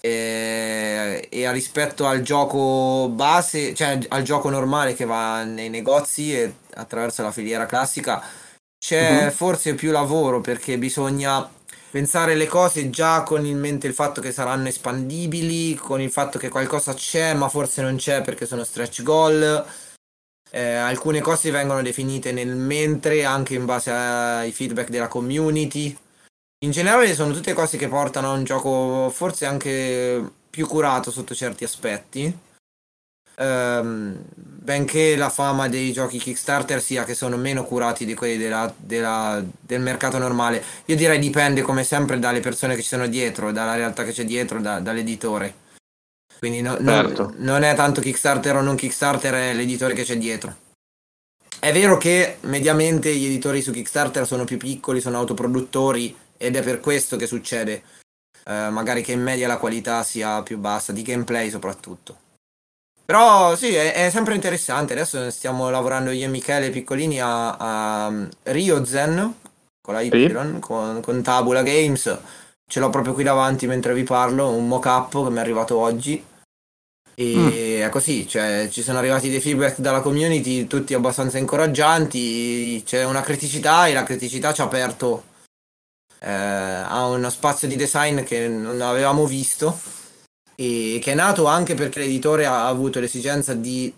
[0.00, 6.34] e, e, e rispetto al gioco base, cioè al gioco normale che va nei negozi
[6.34, 8.22] e attraverso la filiera classica,
[8.78, 9.30] c'è Mhm.
[9.30, 11.48] forse più lavoro perché bisogna
[11.90, 16.38] pensare le cose già con in mente il fatto che saranno espandibili, con il fatto
[16.38, 19.64] che qualcosa c'è ma forse non c'è perché sono stretch goal.
[20.54, 25.96] Eh, alcune cose vengono definite nel mentre anche in base ai feedback della community.
[26.64, 31.34] In generale sono tutte cose che portano a un gioco forse anche più curato sotto
[31.34, 32.38] certi aspetti.
[33.36, 38.72] Ehm, benché la fama dei giochi Kickstarter sia che sono meno curati di quelli della-
[38.76, 40.62] della- del mercato normale.
[40.84, 44.24] Io direi dipende come sempre dalle persone che ci sono dietro, dalla realtà che c'è
[44.24, 45.60] dietro, da- dall'editore.
[46.42, 47.34] Quindi no- Certo.
[47.36, 50.56] non è tanto Kickstarter o non Kickstarter, è l'editore che c'è dietro.
[51.60, 56.62] È vero che mediamente gli editori su Kickstarter sono più piccoli, sono autoproduttori ed è
[56.64, 57.82] per questo che succede.
[58.44, 62.16] eh, magari che in media la qualità sia più bassa, di gameplay soprattutto.
[63.04, 64.94] Però sì, è, è sempre interessante.
[64.94, 68.12] Adesso stiamo lavorando io e Michele Piccolini a, a
[68.50, 69.32] Rio Zen
[69.80, 70.58] con la Y, Sì.
[70.58, 72.18] con, con Tabula Games.
[72.68, 76.30] Ce l'ho proprio qui davanti mentre vi parlo, un mock-up che mi è arrivato oggi.
[77.14, 82.82] E è così, cioè ci sono arrivati dei feedback dalla community, tutti abbastanza incoraggianti.
[82.84, 85.24] C'è una criticità e la criticità ci ha aperto
[86.20, 89.78] eh, a uno spazio di design che non avevamo visto
[90.54, 93.92] e che è nato anche perché l'editore ha avuto l'esigenza di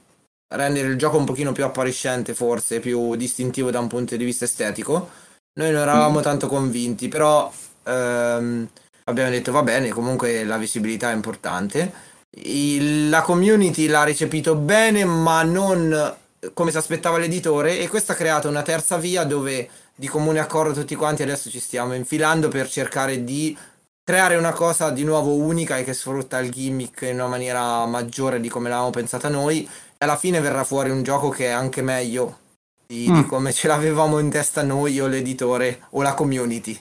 [0.55, 4.45] rendere il gioco un pochino più appariscente, forse più distintivo da un punto di vista
[4.45, 5.11] estetico.
[5.55, 7.53] Noi non eravamo tanto convinti, però
[7.85, 8.69] ehm,
[9.05, 12.13] abbiamo detto va bene, comunque la visibilità è importante.
[12.37, 16.17] Il- la community l'ha recepito bene, ma non
[16.53, 20.75] come si aspettava l'editore, e questo ha creato una terza via dove di comune accordo
[20.81, 23.57] tutti quanti adesso ci stiamo infilando per cercare di
[24.03, 28.41] creare una cosa di nuovo unica e che sfrutta il gimmick in una maniera maggiore
[28.41, 29.65] di come l'avevamo pensata noi.
[29.65, 32.41] E alla fine verrà fuori un gioco che è anche meglio
[32.87, 33.27] di, di Mm.
[33.27, 36.79] come ce l'avevamo in testa noi o l'editore o la community.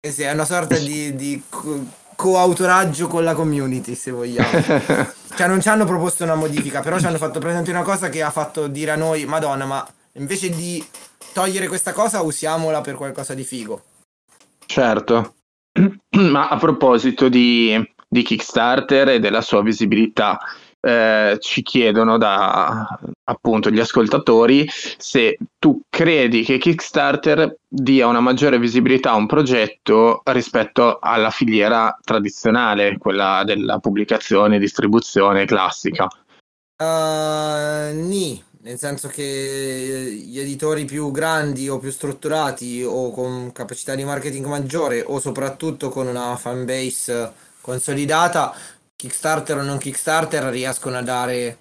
[0.00, 1.42] E sì, è una sorta di, di
[2.16, 5.14] coautoraggio con la community, se vogliamo.
[5.36, 8.22] Cioè, non ci hanno proposto una modifica, però ci hanno fatto presente una cosa che
[8.22, 10.82] ha fatto dire a noi, Madonna, ma invece di
[11.34, 13.82] togliere questa cosa, usiamola per qualcosa di figo.
[14.64, 15.34] Certo,
[16.16, 20.38] ma a proposito di, di Kickstarter e della sua visibilità,
[20.86, 22.86] eh, ci chiedono da
[23.24, 30.20] appunto gli ascoltatori se tu credi che Kickstarter dia una maggiore visibilità a un progetto
[30.26, 36.06] rispetto alla filiera tradizionale, quella della pubblicazione e distribuzione classica.
[36.78, 43.96] Uh, ni, nel senso che gli editori più grandi o più strutturati o con capacità
[43.96, 48.54] di marketing maggiore o soprattutto con una fanbase consolidata,
[48.96, 51.58] Kickstarter o non Kickstarter riescono a dare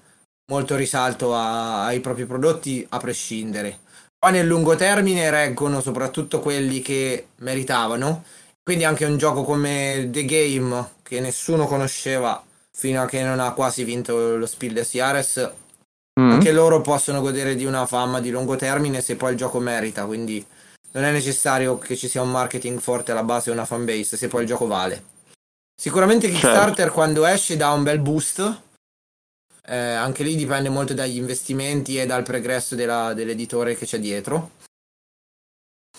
[0.51, 3.79] molto risalto a- ai propri prodotti a prescindere.
[4.17, 8.23] Poi nel lungo termine reggono soprattutto quelli che meritavano,
[8.63, 13.51] quindi anche un gioco come The Game che nessuno conosceva fino a che non ha
[13.53, 15.51] quasi vinto lo Spiel des Jahres,
[16.17, 16.31] Mm?
[16.31, 20.05] anche loro possono godere di una fama di lungo termine se poi il gioco merita,
[20.05, 20.43] quindi
[20.91, 24.29] non è necessario che ci sia un marketing forte alla base e una fanbase se
[24.29, 25.03] poi il gioco vale.
[25.85, 28.61] Sicuramente Kickstarter quando esce dà un bel boost,
[29.67, 34.51] eh, anche lì dipende molto dagli investimenti e dal pregresso della- dell'editore che c'è dietro.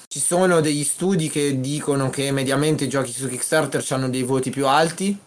[0.08, 4.50] Ci sono degli studi che dicono che mediamente i giochi su Kickstarter hanno dei voti
[4.50, 5.18] più alti,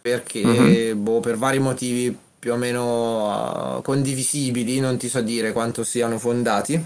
[0.00, 1.02] perché Mhm.
[1.02, 6.18] boh, per vari motivi più o meno uh, condivisibili, non ti so dire quanto siano
[6.18, 6.82] fondati,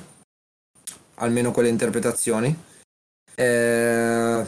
[1.17, 2.57] almeno con le interpretazioni.
[3.35, 4.45] Eh,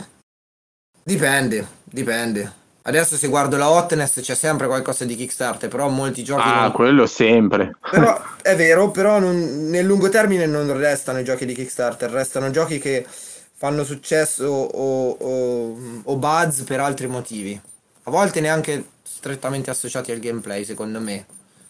[1.02, 2.60] dipende, dipende.
[2.84, 6.72] Adesso se guardo la hotness c'è sempre qualcosa di Kickstarter, però molti giochi Ah, non-
[6.72, 7.76] quello sempre.
[7.90, 12.50] però è vero, però non- nel lungo termine non restano i giochi di Kickstarter, restano
[12.50, 17.60] giochi che fanno successo o, o- o buzz per altri motivi.
[18.04, 21.24] A volte neanche strettamente associati al gameplay, secondo me.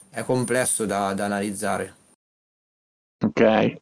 [0.08, 1.94] È complesso da, da analizzare.
[3.24, 3.76] Ok.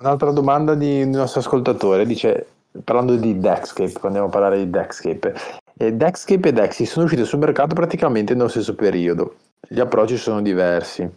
[0.00, 2.46] Un'altra domanda di un nostro ascoltatore dice,
[2.84, 5.34] parlando di Dexcape, andiamo a parlare di Dexcape,
[5.78, 9.36] eh, Dexcape e Dexy sono usciti sul mercato praticamente nello stesso periodo,
[9.68, 11.08] gli approcci sono diversi.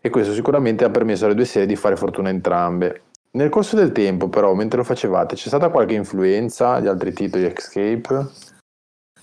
[0.00, 3.04] E questo sicuramente ha permesso alle due serie di fare fortuna entrambe.
[3.32, 6.78] Nel corso del tempo però, mentre lo facevate, c'è stata qualche influenza?
[6.78, 8.26] Di altri titoli Escape?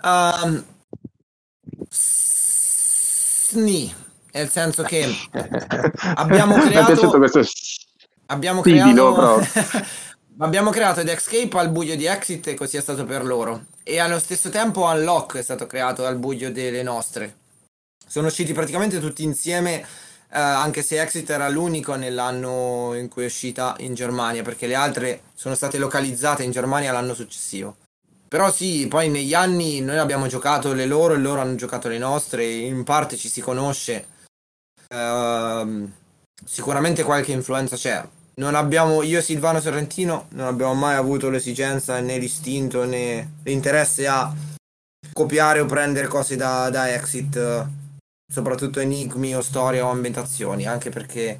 [0.03, 0.63] Um,
[1.87, 3.93] sni,
[4.31, 5.05] nel senso che
[6.15, 7.43] Abbiamo Mi è creato- piaciuto questo
[8.31, 9.41] abbiamo creato,
[10.41, 10.47] proprio.
[10.47, 13.65] Abbiamo creato Escape al buio di Exit e così è stato per loro.
[13.83, 17.37] E allo stesso tempo Unlock è stato creato al buio delle nostre.
[18.07, 19.85] Sono usciti praticamente tutti insieme, eh,
[20.39, 25.21] anche se Exit era l'unico nell'anno in cui è uscita in Germania, perché le altre
[25.33, 27.77] sono state localizzate in Germania l'anno successivo.
[28.27, 31.97] Però sì, poi negli anni noi abbiamo giocato le loro e loro hanno giocato le
[31.97, 34.07] nostre, in parte ci si conosce.
[34.89, 35.91] Ehm,
[36.45, 38.05] sicuramente qualche influenza c'è.
[38.33, 44.33] Non abbiamo, io Silvano Sorrentino non abbiamo mai avuto l'esigenza né l'istinto né l'interesse a
[45.11, 47.67] copiare o prendere cose da, da Exit,
[48.31, 51.39] soprattutto enigmi o storie o ambientazioni, anche perché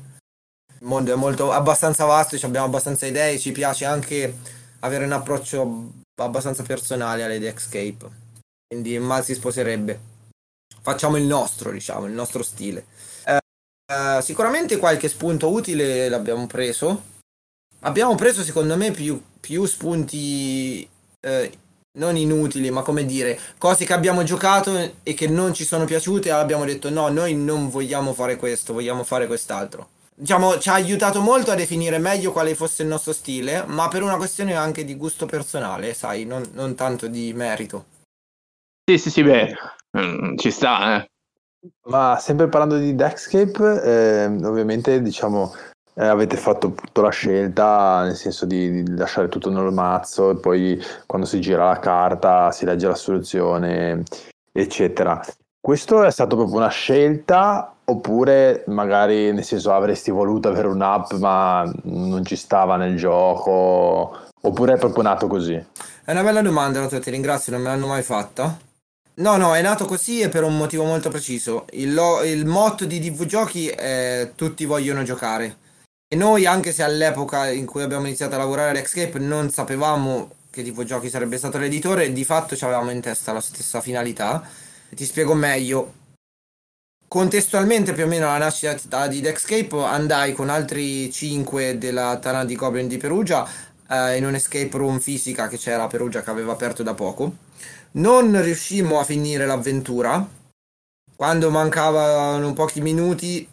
[0.80, 4.38] il mondo è molto abbastanza vasto, abbiamo abbastanza idee, ci piace anche
[4.80, 8.20] avere un approccio abbastanza personale alle Escape.
[8.68, 10.00] Quindi mal si sposerebbe.
[10.82, 12.86] Facciamo il nostro, diciamo, il nostro stile.
[13.92, 17.10] Eh, sicuramente qualche spunto utile l'abbiamo preso.
[17.82, 20.88] Abbiamo preso, secondo me, più, più spunti
[21.20, 21.52] eh,
[21.98, 26.32] non inutili, ma come dire, cose che abbiamo giocato e che non ci sono piaciute.
[26.32, 29.90] Abbiamo detto no, noi non vogliamo fare questo, vogliamo fare quest'altro.
[30.16, 34.04] Diciamo, ci ha aiutato molto a definire meglio quale fosse il nostro stile, ma per
[34.04, 37.86] una questione anche di gusto personale, sai, non, non tanto di merito.
[38.90, 39.56] Sì, sì, sì, beh,
[39.98, 41.11] mm, ci sta, eh.
[41.86, 45.54] Ma sempre parlando di Deckscape, eh, ovviamente diciamo
[45.94, 50.36] eh, avete fatto appunto la scelta nel senso di, di, lasciare tutto nel mazzo e
[50.38, 54.04] poi quando si gira la carta si legge la soluzione,
[54.52, 55.22] eccetera.
[55.60, 61.72] Questo è stato proprio una scelta oppure magari nel senso avresti voluto avere un'app ma
[61.84, 65.54] non ci stava nel gioco oppure è proprio nato così?
[66.04, 68.70] È una bella domanda, ti ringrazio, non me l'hanno mai fatta.
[69.14, 71.66] No, no, è nato così e per un motivo molto preciso.
[71.72, 75.58] Il, lo- il motto di DV Giochi è tutti vogliono giocare.
[76.08, 80.64] E noi, anche se all'epoca in cui abbiamo iniziato a lavorare all'Escape non sapevamo che
[80.64, 84.44] DV Giochi sarebbe stato l'editore, di fatto ci avevamo in testa la stessa finalità.
[84.90, 85.94] Ti spiego meglio.
[87.08, 92.56] Contestualmente, più o meno alla nascita di Dexcape, andai con altri 5 della Tana di
[92.56, 93.46] Goblin di Perugia
[93.90, 97.50] eh, in un escape room fisica che c'era a Perugia che aveva aperto da poco
[97.94, 100.28] non riuscimmo a finire l'avventura.
[101.16, 103.48] Quando mancavano pochi minuti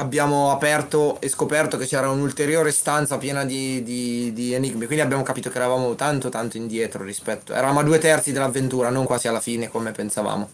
[0.00, 4.86] abbiamo aperto e scoperto che c'era un'ulteriore stanza piena di, di, di, enigmi.
[4.86, 7.52] Quindi abbiamo capito che eravamo tanto tanto indietro rispetto.
[7.52, 10.48] Eravamo a due terzi dell'avventura, non quasi alla fine come pensavamo.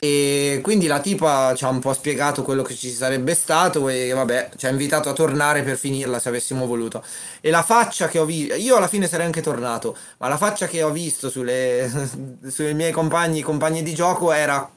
[0.00, 4.12] E quindi la tipa ci ha un po' spiegato quello che ci sarebbe stato e
[4.12, 7.02] vabbè, ci ha invitato a tornare per finirla se avessimo voluto.
[7.40, 10.66] E la faccia che ho visto, io alla fine sarei anche tornato, ma la faccia
[10.66, 11.90] che ho visto sulle,
[12.46, 14.70] sui miei compagni, compagni di gioco era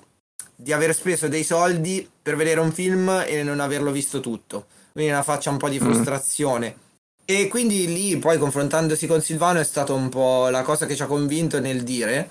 [0.55, 4.65] di aver speso dei soldi per vedere un film e non averlo visto tutto.
[4.91, 5.83] Quindi una faccia un po' di mm.
[5.83, 6.75] frustrazione.
[6.77, 6.89] Mm.
[7.25, 11.03] E quindi lì, poi confrontandosi con Silvano, è stata un po' la cosa che ci
[11.03, 12.29] ha convinto nel dire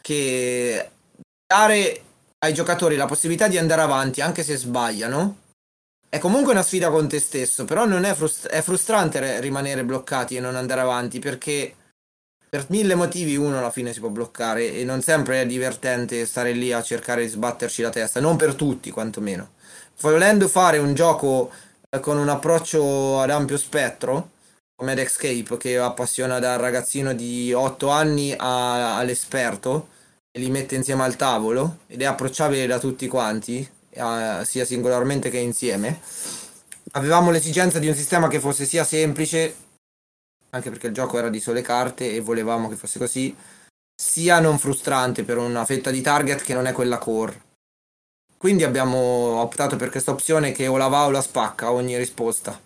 [0.00, 0.90] che
[1.46, 2.02] dare
[2.40, 5.46] ai giocatori la possibilità di andare avanti anche se sbagliano,
[6.08, 10.36] è comunque una sfida con te stesso, però non è, frust- è frustrante rimanere bloccati
[10.36, 11.74] e non andare avanti perché
[12.48, 16.52] per mille motivi uno alla fine si può bloccare e non sempre è divertente stare
[16.52, 19.50] lì a cercare di sbatterci la testa, non per tutti quantomeno.
[20.00, 21.50] Volendo fare un gioco
[21.90, 24.30] eh, con un approccio ad ampio spettro,
[24.74, 29.88] come Escape, che appassiona dal ragazzino di 8 anni a- all'esperto,
[30.38, 35.38] li mette insieme al tavolo ed è approcciabile da tutti quanti, eh, sia singolarmente che
[35.38, 36.00] insieme.
[36.92, 39.54] Avevamo l'esigenza di un sistema che fosse sia semplice,
[40.50, 43.34] anche perché il gioco era di sole carte e volevamo che fosse così,
[43.94, 47.46] sia non frustrante per una fetta di target che non è quella core.
[48.38, 52.58] Quindi abbiamo optato per questa opzione che o la va o la spacca ogni risposta.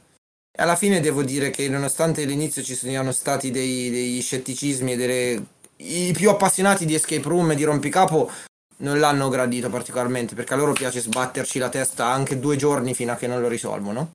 [0.55, 4.97] E alla fine devo dire che nonostante all'inizio ci siano stati dei, degli scetticismi e
[4.97, 5.47] delle
[5.77, 8.31] i più appassionati di escape room e di rompicapo
[8.79, 13.13] non l'hanno gradito particolarmente perché a loro piace sbatterci la testa anche due giorni fino
[13.13, 14.13] a che non lo risolvono.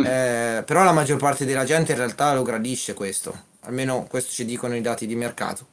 [0.00, 0.04] Mm.
[0.04, 4.44] Eh, però la maggior parte della gente in realtà lo gradisce questo, almeno questo ci
[4.44, 5.66] dicono i dati di mercato.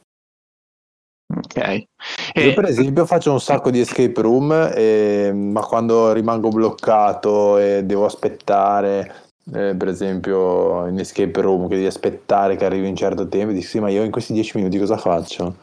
[1.34, 1.56] Ok.
[1.56, 1.86] E...
[2.34, 7.84] Io per esempio faccio un sacco di escape room, e, ma quando rimango bloccato e
[7.84, 13.28] devo aspettare eh, per esempio in escape room che devi aspettare che arrivi un certo
[13.28, 15.56] tempo dici sì ma io in questi dieci minuti cosa faccio?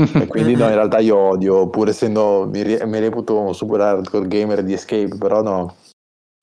[0.00, 4.28] E quindi no in realtà io odio pur essendo mi, mi reputo un super hardcore
[4.28, 5.76] gamer di escape però no.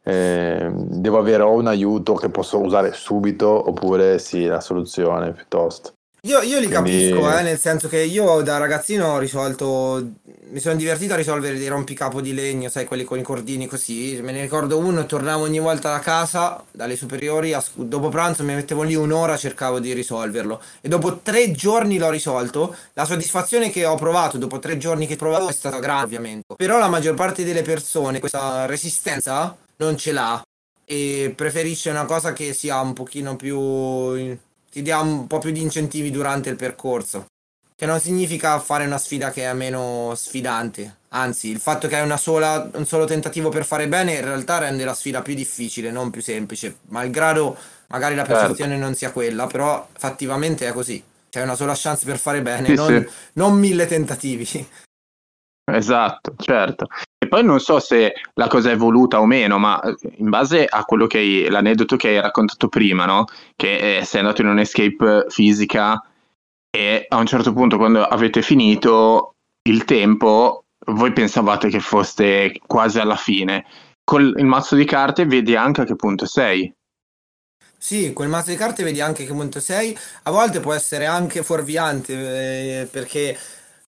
[0.03, 5.96] Eh, devo avere o un aiuto che posso usare subito oppure sì la soluzione piuttosto
[6.27, 10.05] Io, io li Quindi- capisco, eh, nel senso che io da ragazzino ho risolto,
[10.49, 14.19] mi sono divertito a risolvere dei rompicapo di legno, sai, quelli con i cordini così.
[14.21, 18.53] Me ne ricordo uno, tornavo ogni volta da casa, dalle superiori, a dopo pranzo mi
[18.55, 20.61] mettevo lì un'ora, cercavo di risolverlo.
[20.81, 22.75] E dopo tre giorni l'ho risolto.
[22.91, 26.55] La soddisfazione che ho provato dopo tre giorni che provavo è stata grande, ovviamente.
[26.57, 30.41] Però la maggior parte delle persone questa resistenza non ce l'ha
[30.83, 34.37] e preferisce una cosa che sia un pochino più
[34.77, 37.25] ti dia un po' più di incentivi durante il percorso.
[37.75, 40.97] Che non significa fare una sfida che è meno sfidante.
[41.09, 44.59] Anzi, il fatto che hai una sola, un solo tentativo per fare bene in realtà
[44.59, 46.77] rende la sfida più difficile, non più semplice.
[46.89, 47.57] Malgrado
[47.87, 48.39] magari la Certo.
[48.39, 51.03] percezione non sia quella, però fattivamente è così.
[51.29, 53.15] C'è una sola chance per fare bene, Sì, non, sì.
[53.33, 54.67] non mille tentativi.
[55.69, 56.87] Esatto, certo.
[57.17, 60.65] E poi non so se la cosa è voluta o meno, ma eh, in base
[60.65, 63.25] a quello che hai, l'aneddoto che hai raccontato prima, no?
[63.55, 66.01] Che eh, sei andato in un escape fisica
[66.69, 69.33] e a un certo punto quando avete finito
[69.67, 73.65] il tempo, voi pensavate che foste quasi alla fine.
[74.05, 76.73] Col il mazzo di carte vedi anche a che punto sei.
[77.77, 79.97] Sì, quel mazzo di carte vedi anche che punto sei.
[80.23, 83.37] A volte può essere anche fuorviante eh, perché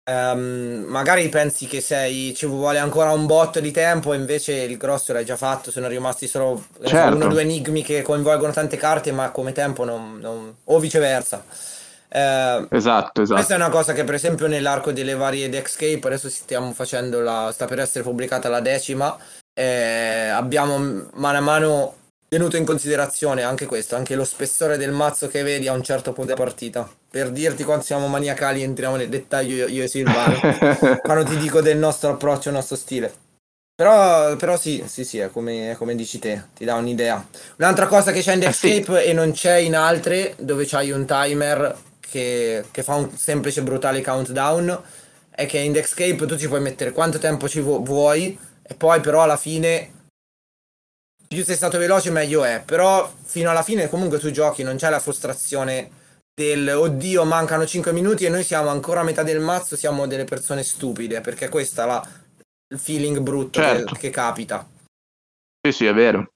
[0.08, 4.78] ehm, magari pensi che sei, ci vuole ancora un botto di tempo, e invece il
[4.78, 5.72] grosso l'hai già fatto.
[5.72, 7.16] Sono rimasti solo Certo.
[7.16, 11.44] uno o due enigmi che coinvolgono tante carte, ma come tempo non, non- o viceversa.
[12.10, 13.54] Eh, Esatto, questa esatto.
[13.54, 17.66] è una cosa che per esempio nell'arco delle varie Dexcape, adesso stiamo facendo la, sta
[17.66, 19.18] per essere pubblicata la decima,
[19.54, 20.78] eh, abbiamo
[21.16, 21.96] mano a mano
[22.30, 26.14] tenuto in considerazione anche questo, anche lo spessore del mazzo che vedi a un certo
[26.14, 26.90] punto della partita.
[27.18, 30.40] Per dirti quanto siamo maniacali entriamo nel dettaglio io, e Silvano,
[31.02, 33.12] quando ti dico del nostro approccio, il nostro stile.
[33.76, 37.28] Però, però sì, sì, sì, è come, è come dici te, ti dà un'idea.
[37.56, 38.86] Un'altra cosa che c'è in Eh sì.
[39.04, 44.04] E non c'è in altre, dove c'hai un timer che, che fa un semplice brutale
[44.04, 44.80] countdown,
[45.32, 49.00] è che in Dexcape tu ci puoi mettere quanto tempo ci vu- vuoi, e poi
[49.00, 49.92] però alla fine,
[51.28, 52.62] più sei stato veloce meglio è.
[52.64, 55.97] Però fino alla fine comunque tu giochi, non c'è la frustrazione
[56.38, 60.24] del oddio mancano 5 minuti e noi siamo ancora a metà del mazzo, siamo delle
[60.24, 62.08] persone stupide, perché questa è la,
[62.74, 63.96] il feeling brutto Certo.
[63.96, 64.64] che, che capita.
[65.66, 66.30] Sì, sì, è vero.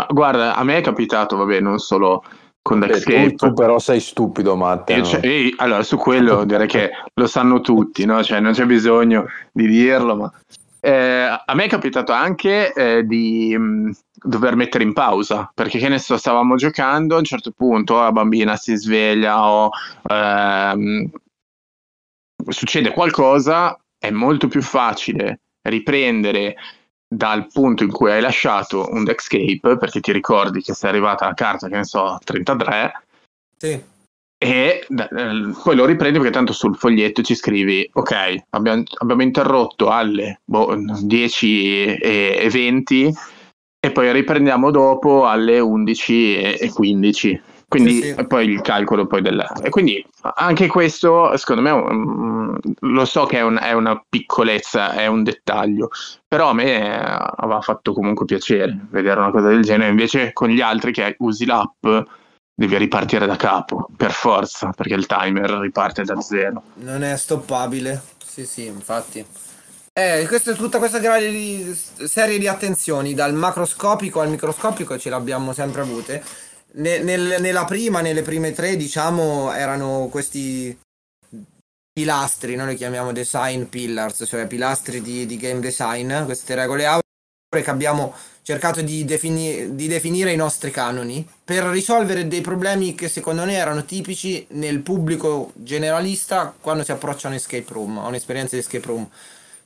[0.00, 2.22] Ma guarda, a me è capitato, vabbè, non solo
[2.62, 3.34] con Beh, tu, Dexcape.
[3.34, 4.98] tu però sei stupido, Matteo.
[4.98, 8.22] Io c'è- ehi, allora, su quello direi che lo sanno tutti, no?
[8.22, 10.32] Cioè, non c'è bisogno di dirlo, ma
[10.78, 13.90] eh, a me è capitato anche eh, di mh,
[14.26, 18.12] dover mettere in pausa, perché che ne so, stavamo giocando, a un certo punto la
[18.12, 19.70] bambina si sveglia o
[20.08, 21.10] ehm,
[22.48, 26.56] succede qualcosa, è molto più facile riprendere
[27.08, 31.34] dal punto in cui hai lasciato un Dexcape, perché ti ricordi che sei arrivata alla
[31.34, 33.02] carta, che ne so, 33,
[33.56, 33.82] Sì,
[34.38, 39.88] e eh, poi lo riprendi perché tanto sul foglietto ci scrivi ok abbiamo, abbiamo interrotto
[39.88, 43.14] alle boh, 10 e, e 20
[43.86, 48.26] e poi riprendiamo dopo alle 11 e, e 15 quindi Sì, sì.
[48.26, 53.38] poi il calcolo poi del e quindi anche questo secondo me mm, lo so che
[53.38, 55.90] è, un- è una piccolezza è un dettaglio
[56.26, 60.48] però a me eh, aveva fatto comunque piacere vedere una cosa del genere invece con
[60.48, 61.84] gli altri che usi l'app
[62.58, 66.62] devi ripartire da capo, per forza, perché il timer riparte da zero.
[66.76, 68.00] non è stoppabile.
[68.24, 69.22] Sì, sì, infatti.
[69.98, 71.74] Eh, questa, tutta questa di-
[72.04, 76.22] serie di attenzioni, dal macroscopico al microscopico, ce l'abbiamo sempre avute.
[76.72, 80.78] Ne- nel- nella prima, nelle prime tre, diciamo, erano questi
[81.94, 87.62] pilastri, noi li chiamiamo design pillars, cioè pilastri di, di game design, queste regole auree
[87.64, 93.08] che abbiamo cercato di, defini- di definire i nostri canoni per risolvere dei problemi che
[93.08, 98.06] secondo me erano tipici nel pubblico generalista quando si approccia a un escape room, a
[98.08, 99.08] un'esperienza di escape room,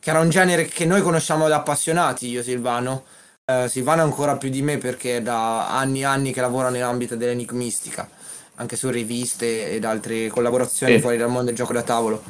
[0.00, 3.04] che era un genere che noi conosciamo da appassionati, io Silvano.
[3.44, 7.16] Eh, Silvano ancora più di me perché è da anni e anni che lavora nell'ambito
[7.16, 8.08] dell'enigmistica,
[8.56, 11.00] anche su riviste ed altre collaborazioni Sì.
[11.00, 12.22] fuori dal mondo del gioco da tavolo.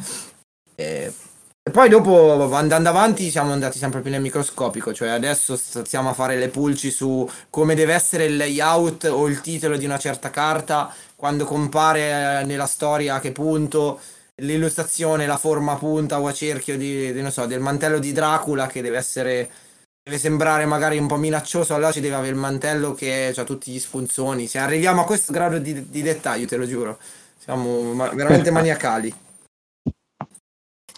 [0.75, 1.13] E
[1.63, 6.15] e poi dopo, andando avanti, siamo andati sempre più nel microscopico, cioè adesso stiamo a
[6.15, 10.31] fare le pulci su come deve essere il layout o il titolo di una certa
[10.31, 14.01] carta, quando compare eh, nella storia a che punto,
[14.41, 18.13] l'illustrazione, la forma a punta o a cerchio di, di, non so, del mantello di
[18.13, 19.51] Dracula che deve essere,
[20.03, 23.71] deve sembrare magari un po' minaccioso, allora ci deve avere il mantello che ha tutti
[23.71, 24.47] gli spunzoni.
[24.47, 26.99] Se arriviamo a questo grado di, di dettaglio, te lo giuro,
[27.39, 29.15] siamo ma- veramente maniacali.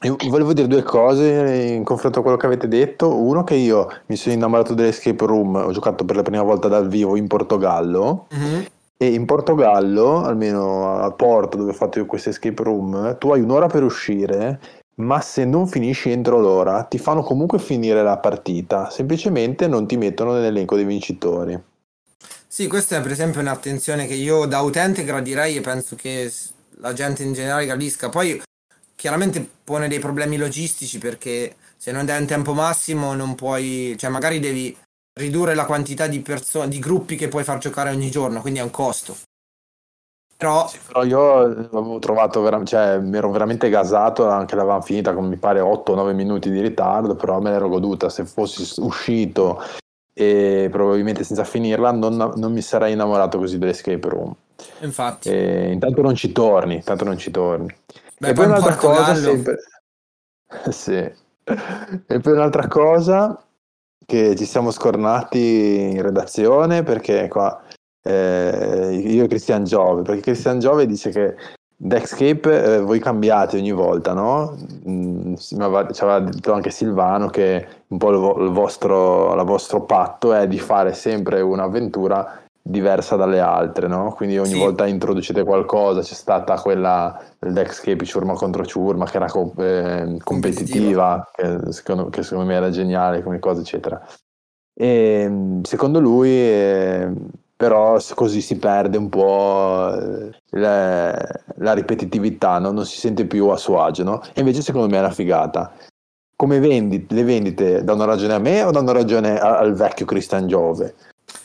[0.05, 3.17] Io volevo dire due cose in confronto a quello che avete detto.
[3.17, 6.89] Uno, che io mi sono innamorato dell'escape room, ho giocato per la prima volta dal
[6.89, 8.67] vivo in Portogallo Mhm.
[9.03, 13.41] E in Portogallo, almeno a Porto dove ho fatto io questo escape room, tu hai
[13.41, 14.61] un'ora per uscire,
[14.99, 19.97] ma se non finisci entro l'ora ti fanno comunque finire la partita, semplicemente non ti
[19.97, 21.61] mettono nell'elenco dei vincitori.
[22.47, 26.33] Sì, questa è per esempio un'attenzione che io da utente gradirei e penso che
[26.77, 28.09] la gente in generale gradisca.
[28.09, 28.41] Poi
[28.95, 34.11] chiaramente pone dei problemi logistici perché se non dai un tempo massimo non puoi, cioè
[34.11, 34.77] magari devi
[35.15, 38.63] ridurre la quantità di persone, di gruppi che puoi far giocare ogni giorno, quindi è
[38.63, 39.17] un costo.
[40.37, 45.27] Però Però io avevo trovato, vera- cioè mi ero veramente gasato, anche l'avevamo finita con
[45.29, 48.09] mi pare 8-9 minuti di ritardo, però me l'ero goduta.
[48.09, 49.61] Se fossi uscito
[50.13, 54.35] e probabilmente senza finirla, non, non mi sarei innamorato così dell'escape room.
[54.81, 57.73] infatti, E intanto non ci torni, intanto non ci torni.
[58.19, 59.57] beh, e poi poi un'altra cosa, sempre...
[60.71, 60.95] sì.
[60.95, 63.41] E poi un'altra cosa
[64.07, 67.63] che ci siamo scornati in redazione perché qua
[68.03, 71.35] eh, io e Cristian Giove, perché Cristian Giove dice che
[71.77, 74.57] Dexcape eh, voi cambiate ogni volta, no?
[74.89, 80.33] Mm, ci aveva detto anche Silvano che un po' il, il vostro, la vostro patto
[80.33, 84.13] è di fare sempre un'avventura diversa dalle altre, no?
[84.13, 84.59] Quindi ogni Sì.
[84.59, 90.17] volta introducete qualcosa, c'è stata quella del Dexcape ciurma contro ciurma che era co- eh,
[90.23, 94.01] competitiva, che secondo, che secondo me era geniale come cosa, eccetera.
[94.75, 97.09] E mm, secondo lui, eh,
[97.57, 102.71] però, così si perde un po' eh, le- la ripetitività, no?
[102.71, 104.23] Non si sente più a suo agio, no?
[104.35, 105.73] E invece, secondo me, è una figata.
[106.37, 110.47] Come vendi le vendite danno ragione a me o danno ragione a- al vecchio Christian
[110.49, 110.95] Giove?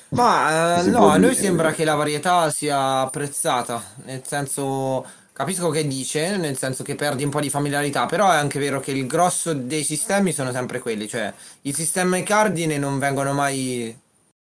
[0.09, 1.35] Ma eh, Si no, può a noi dire.
[1.35, 7.23] sembra che la varietà sia apprezzata, nel senso, capisco che dice, nel senso che perdi
[7.25, 10.79] un po' di familiarità, però è anche vero che il grosso dei sistemi sono sempre
[10.79, 11.33] quelli, cioè
[11.63, 13.97] i sistemi cardine non vengono mai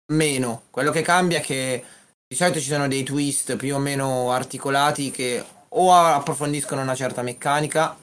[0.08, 1.84] meno, quello che cambia è che
[2.28, 7.22] di solito ci sono dei twist più o meno articolati che o approfondiscono una certa
[7.22, 7.96] meccanica,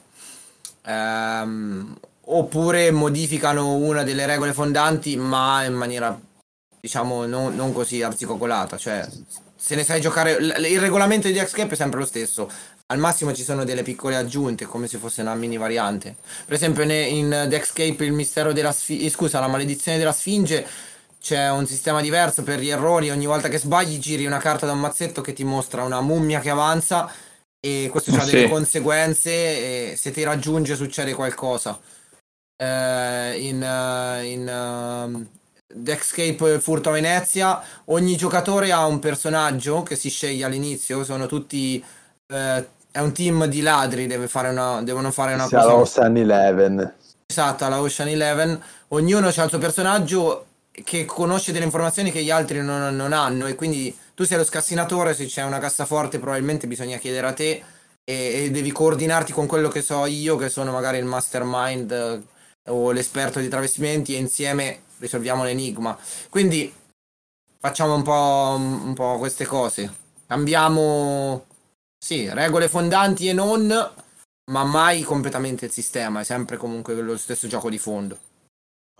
[0.85, 1.95] ehm,
[2.25, 6.17] oppure modificano una delle regole fondanti, ma in maniera
[6.81, 9.07] diciamo non, non così arzigogolata, cioè
[9.55, 12.49] se ne sai giocare, il regolamento di Escape è sempre lo stesso,
[12.87, 16.15] al massimo ci sono delle piccole aggiunte come se fosse una mini variante.
[16.45, 20.67] Per esempio in The Escape il mistero della sfinge, scusa, la maledizione della sfinge
[21.21, 24.71] c'è un sistema diverso per gli errori, ogni volta che sbagli giri una carta da
[24.71, 27.09] un mazzetto che ti mostra una mummia che avanza
[27.59, 28.31] e questo ha Sì.
[28.31, 29.29] delle conseguenze
[29.91, 31.79] e se ti raggiunge succede qualcosa.
[32.57, 35.29] Eh, in eh, in ehm,
[35.73, 37.61] Dexcape Furto a Venezia.
[37.85, 41.83] Ogni giocatore ha un personaggio che si sceglie all'inizio, sono tutti
[42.27, 45.75] eh, è un team di ladri, deve fare una, devono fare una ha cosa.
[45.75, 46.93] Ocean Eleven.
[47.25, 52.31] Esatto, alla Ocean Eleven, ognuno ha il suo personaggio che conosce delle informazioni che gli
[52.31, 53.47] altri non, non hanno.
[53.47, 57.63] E quindi tu sei lo scassinatore, se c'è una cassaforte probabilmente bisogna chiedere a te
[58.03, 62.69] e, e devi coordinarti con quello che so io, che sono magari il mastermind eh,
[62.69, 65.97] o l'esperto di travestimenti e insieme risolviamo l'enigma.
[66.29, 66.71] Quindi
[67.57, 69.91] facciamo un po', un po' queste cose.
[70.27, 71.45] Cambiamo,
[71.97, 73.67] sì, regole fondanti e non,
[74.51, 78.17] ma mai completamente il sistema, è sempre comunque lo stesso gioco di fondo.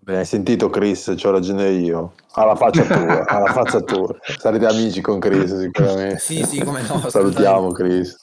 [0.03, 2.15] Beh, hai sentito Chris, c'ho ragione io.
[2.31, 4.13] Alla faccia tua, alla faccia tua.
[4.39, 6.17] Sarete amici con Chris sicuramente.
[6.17, 8.17] Sì, sì, come no, Salutiamo Chris.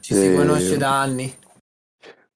[0.00, 1.36] Ci si E- conosce da anni.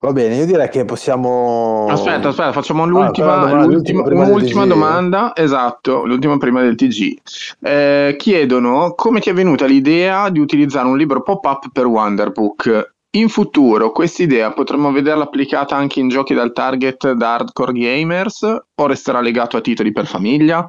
[0.05, 1.87] Va bene, io direi che possiamo...
[1.89, 7.17] Aspetta, aspetta, facciamo Ah, l'ultima, quella domanda- l'ultima- l'ultima domanda, esatto, l'ultima prima del TG.
[7.63, 12.93] Eh, chiedono come ti è venuta l'idea di utilizzare un libro pop-up per Wonderbook.
[13.13, 18.43] In futuro questa idea potremmo vederla applicata anche in giochi dal target da hardcore gamers
[18.43, 20.69] o resterà legato a titoli per famiglia?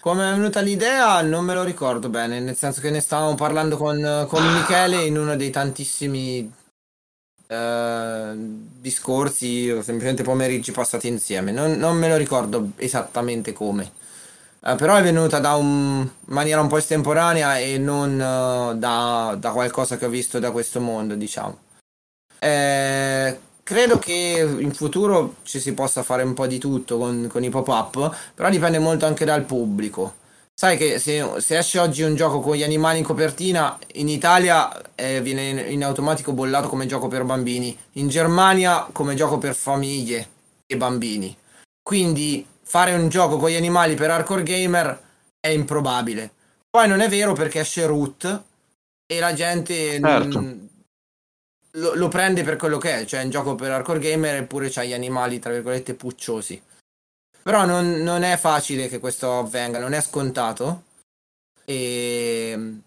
[0.00, 3.78] Come è venuta l'idea non me lo ricordo bene, nel senso che ne stavamo parlando
[3.78, 6.58] con, con Michele in uno dei tantissimi
[7.50, 11.50] eh, discorsi o semplicemente pomeriggi passati insieme.
[11.50, 13.90] Non, non me lo ricordo esattamente come.
[14.64, 19.50] Eh, però è venuta da un, maniera un po' estemporanea e non eh, da, da
[19.50, 21.58] qualcosa che ho visto da questo mondo, diciamo.
[22.38, 27.42] Eh, credo che in futuro ci si possa fare un po' di tutto con, con
[27.42, 30.18] i pop-up, però dipende molto anche dal pubblico.
[30.60, 34.70] Sai che se, se esce oggi un gioco con gli animali in copertina, in Italia
[34.94, 39.54] eh, viene in, in automatico bollato come gioco per bambini, in Germania come gioco per
[39.54, 40.28] famiglie
[40.66, 41.34] e bambini.
[41.80, 45.02] Quindi fare un gioco con gli animali per hardcore gamer
[45.40, 46.30] è improbabile.
[46.68, 48.42] Poi non è vero perché esce Root
[49.06, 50.40] e la gente Certo.
[50.42, 50.58] mm,
[51.78, 54.68] lo, lo prende per quello che è, cioè è un gioco per hardcore gamer eppure
[54.68, 56.62] c'ha gli animali tra virgolette pucciosi.
[57.42, 60.84] Però non, non è facile che questo avvenga, non è scontato.
[61.64, 62.80] E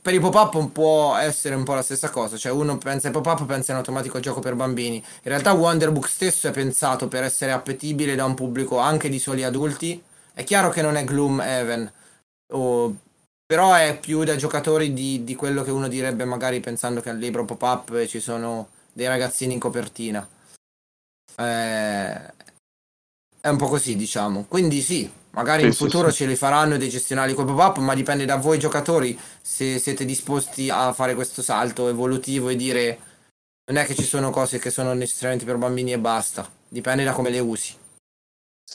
[0.00, 3.44] per i pop-up può essere un po' la stessa cosa, cioè uno pensa ai pop-up,
[3.46, 4.96] pensa in automatico al gioco per bambini.
[4.96, 9.42] In realtà Wonderbook stesso è pensato per essere appetibile da un pubblico anche di soli
[9.42, 10.02] adulti.
[10.32, 11.92] È chiaro che non è Gloomhaven,
[12.52, 12.96] o-
[13.46, 17.18] però è più da giocatori di, di quello che uno direbbe magari pensando che al
[17.18, 20.28] libro pop-up ci sono dei ragazzini in copertina.
[21.36, 22.32] Eh,
[23.44, 24.46] è un po' così, diciamo.
[24.48, 26.16] Quindi sì, magari Sì, in sì, futuro sì.
[26.16, 30.70] ce li faranno dei gestionali con pop-up, ma dipende da voi giocatori se siete disposti
[30.70, 32.98] a fare questo salto evolutivo e dire
[33.70, 36.48] non è che ci sono cose che sono necessariamente per bambini e basta.
[36.66, 37.74] Dipende da come le usi.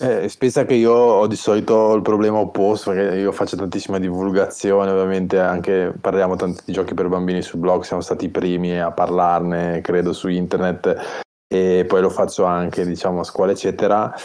[0.01, 4.91] Eh, pensa che io ho di solito il problema opposto, perché io faccio tantissima divulgazione,
[4.91, 8.91] ovviamente anche parliamo tanto di giochi per bambini sul blog, siamo stati i primi a
[8.91, 14.15] parlarne, credo, su internet, e poi lo faccio anche, diciamo, a scuola, eccetera.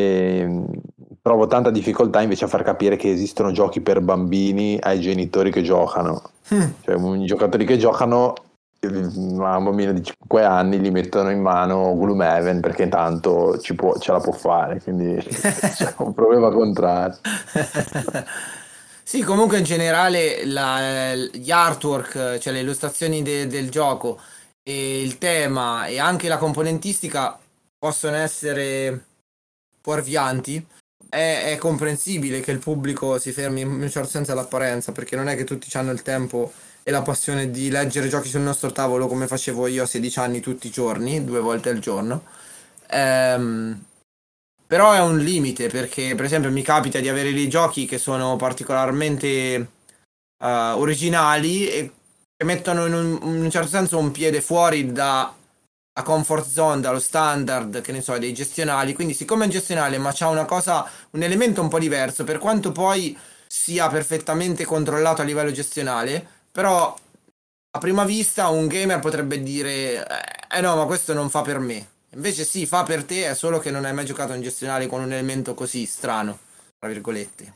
[0.00, 0.64] E mh,
[1.22, 5.62] trovo tanta difficoltà invece a far capire che esistono giochi per bambini ai genitori che
[5.62, 6.22] giocano.
[6.82, 8.32] Cioè, i giocatori che giocano
[8.82, 13.98] a un bambino di 5 anni gli mettono in mano Gloomhaven perché intanto ci può-
[13.98, 17.18] ce la può fare, quindi c'è un problema contrario.
[19.02, 24.18] Sì, comunque in generale la- gli artwork, cioè le illustrazioni de- del gioco
[24.62, 27.38] e il tema e anche la componentistica
[27.78, 29.06] possono essere
[29.80, 30.64] fuorvianti.
[31.08, 35.28] È, è comprensibile che il pubblico si fermi in un certo senso all'apparenza, perché non
[35.28, 36.52] è che tutti hanno il tempo
[36.82, 40.40] e la passione di leggere giochi sul nostro tavolo come facevo io a 16 anni
[40.40, 42.24] tutti i giorni, due volte al giorno.
[42.88, 43.84] Ehm,
[44.66, 48.36] però è un limite perché, per esempio, mi capita di avere dei giochi che sono
[48.36, 49.66] particolarmente eh,
[50.38, 51.92] originali e
[52.36, 55.34] che mettono in un, in un certo senso un piede fuori da
[56.00, 58.94] la comfort zone, dallo standard, che ne so, dei gestionali.
[58.94, 62.38] Quindi, siccome è un gestionale, ma c'ha una cosa, un elemento un po' diverso, per
[62.38, 66.96] quanto poi sia perfettamente controllato a livello gestionale, però
[67.72, 71.58] a prima vista un gamer potrebbe dire: Eh, eh no, ma questo non fa per
[71.58, 71.88] me.
[72.14, 75.00] Invece sì, fa per te, è solo che non hai mai giocato in gestionale con
[75.00, 76.38] un elemento così strano,
[76.78, 77.54] tra virgolette.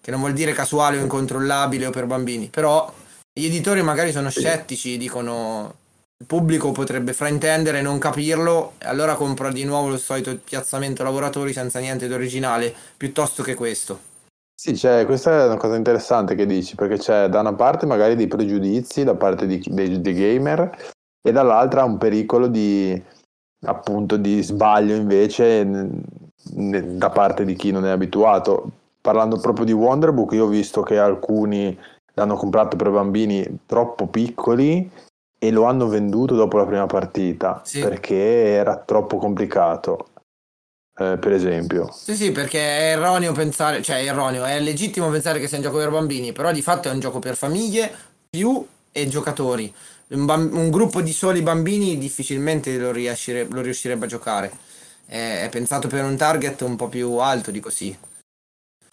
[0.00, 2.90] Che non vuol dire casuale o incontrollabile o per bambini, però
[3.32, 5.79] gli editori magari sono scettici, dicono
[6.20, 11.54] il pubblico potrebbe fraintendere, non capirlo, e allora compra di nuovo il solito piazzamento lavoratori
[11.54, 14.08] senza niente di originale, piuttosto che questo.
[14.54, 18.16] Sì, cioè, questa è una cosa interessante che dici, perché c'è da una parte magari
[18.16, 20.92] dei pregiudizi da parte dei, dei gamer
[21.26, 23.02] e dall'altra un pericolo di
[23.64, 26.02] appunto di sbaglio invece n-
[26.56, 28.70] n- da parte di chi non è abituato.
[29.00, 31.74] Parlando proprio di Wonderbook, io ho visto che alcuni
[32.12, 35.08] l'hanno comprato per bambini troppo piccoli
[35.42, 37.80] e lo hanno venduto dopo la prima partita Sì.
[37.80, 40.08] perché era troppo complicato.
[41.00, 41.90] eh, per esempio.
[41.90, 45.62] Sì, sì, perché è erroneo pensare, cioè è erroneo, è legittimo pensare che sia un
[45.62, 47.90] gioco per bambini, però di fatto è un gioco per famiglie
[48.28, 48.62] più
[48.92, 49.72] e giocatori.
[50.08, 54.52] Un, bam- un gruppo di soli bambini difficilmente lo, riescire- lo riuscirebbe a giocare.
[55.06, 57.96] È, è pensato per un target un po' più alto di così.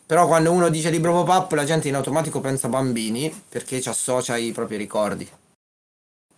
[0.05, 4.33] Però quando uno dice libro pop-up la gente in automatico pensa bambini perché ci associa
[4.33, 5.29] ai propri ricordi.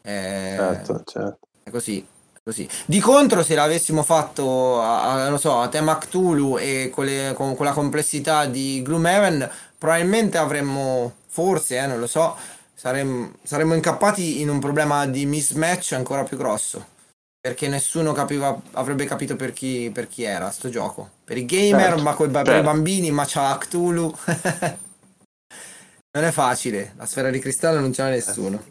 [0.01, 1.39] È- Certo, certo.
[1.63, 1.99] è così,
[2.33, 2.67] è così.
[2.85, 7.55] Di contro, se l'avessimo fatto a, a- so, a tema Cthulhu e con, le- con-
[7.55, 12.35] con la complessità di Gloomhaven, probabilmente avremmo, forse, eh, non lo so,
[12.73, 16.97] saremmo, saremmo incappati in un problema di mismatch ancora più grosso.
[17.41, 21.09] Perché nessuno capiva, avrebbe capito per chi, per chi era sto gioco.
[21.23, 22.69] Per i gamer, Certo, ma coi ba- per i certo.
[22.69, 24.13] bambini, ma c'ha Cthulhu.
[26.11, 28.61] non è facile, la sfera di cristallo non ce l'ha nessuno.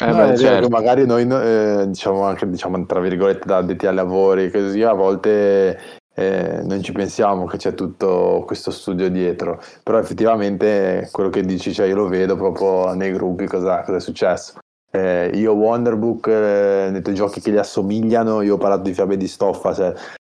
[0.00, 0.68] Eh No, beh, certo.
[0.68, 4.82] che magari noi, no- eh, diciamo anche, diciamo, tra virgolette, da addetti ai lavori, così
[4.82, 5.76] a volte
[6.14, 11.72] eh, non ci pensiamo che c'è tutto questo studio dietro, però effettivamente quello che dici,
[11.72, 14.54] cioè io lo vedo proprio nei gruppi cosa, cosa è successo.
[14.90, 19.16] Eh, io Wonderbook, eh, nei tuoi giochi che gli assomigliano, io ho parlato di fiabe
[19.16, 19.92] di stoffa, cioè,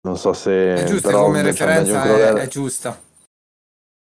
[0.07, 0.75] non so se...
[0.75, 2.97] È giusto però come referenza, è, è giusta.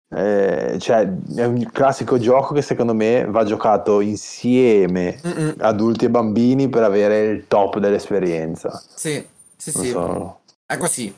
[0.09, 5.55] Eh, cioè, è un classico gioco che secondo me va giocato insieme Mm-mm.
[5.59, 8.81] adulti e bambini per avere il top dell'esperienza.
[8.95, 9.25] Sì,
[9.57, 9.91] sì, Non sì.
[9.91, 10.41] so.
[10.67, 11.15] È così.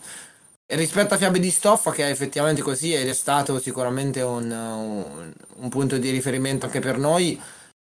[0.68, 4.50] E rispetto a Fiabe di Stoffa, che è effettivamente così ed è stato sicuramente un,
[4.50, 7.40] un- un punto di riferimento anche per noi,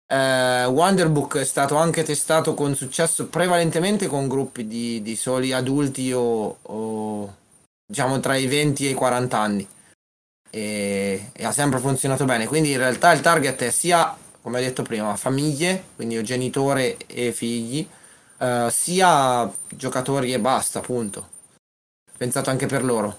[0.06, 6.12] eh, Wonderbook è stato anche testato con successo prevalentemente con gruppi di, di soli adulti
[6.12, 7.34] o, o,
[7.86, 9.68] diciamo tra i 20 e i 40 anni.
[10.54, 12.46] E, e ha sempre funzionato bene.
[12.46, 17.32] Quindi in realtà il target è sia, come ho detto prima, famiglie, quindi genitore e
[17.32, 17.84] figli,
[18.38, 21.28] eh, sia giocatori e basta, appunto.
[22.16, 23.18] Pensato anche per loro.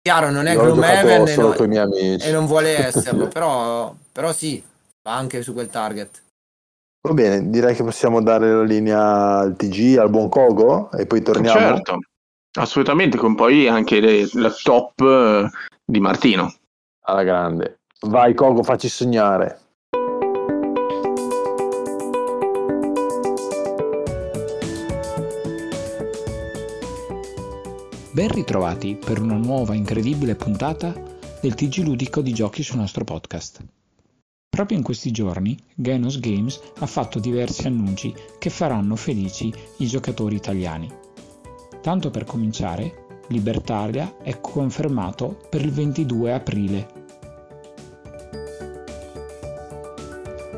[0.00, 4.62] Chiaro, non è giocato Gloomhaven e, e non vuole esserlo, però, però sì,
[5.02, 6.22] va anche su quel target.
[7.06, 11.20] Va bene, direi che possiamo dare la linea al TG, al buon Kogo e poi
[11.20, 11.58] torniamo.
[11.58, 11.98] Certo,
[12.58, 15.50] assolutamente, con poi anche le- la top eh,
[15.84, 16.54] di Martino.
[17.04, 17.80] Alla grande.
[18.02, 19.58] Vai Kogo, facci sognare.
[28.12, 30.92] Ben ritrovati per una nuova incredibile puntata
[31.40, 33.64] del TG ludico di giochi sul nostro podcast.
[34.48, 40.36] Proprio in questi giorni Genos Games ha fatto diversi annunci che faranno felici i giocatori
[40.36, 40.88] italiani.
[41.80, 43.01] Tanto per cominciare,
[43.32, 46.86] Libertaria è confermato per il 22 aprile.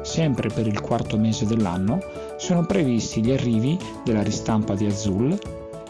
[0.03, 2.01] Sempre per il quarto mese dell'anno
[2.37, 5.39] sono previsti gli arrivi della ristampa di Azul,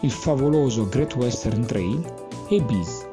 [0.01, 2.01] il favoloso Great Western Trail
[2.49, 3.07] e Bees.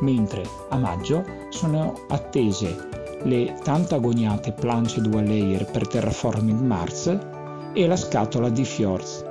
[0.00, 2.88] Mentre a maggio sono attese
[3.24, 7.18] le tanto agoniate planche dual layer per Terraforming Mars
[7.74, 9.24] e la scatola di Fjords.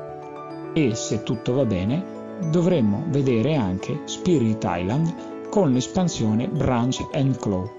[0.74, 2.17] E se tutto va bene,
[2.50, 7.70] dovremmo vedere anche Spirit Island con l'espansione Branch and Claw.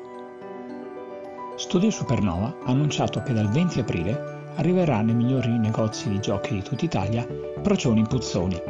[1.56, 6.62] Studio Supernova ha annunciato che dal 20 aprile arriverà nei migliori negozi di giochi di
[6.62, 7.26] tutta Italia
[7.62, 8.60] Procioni Puzzoni,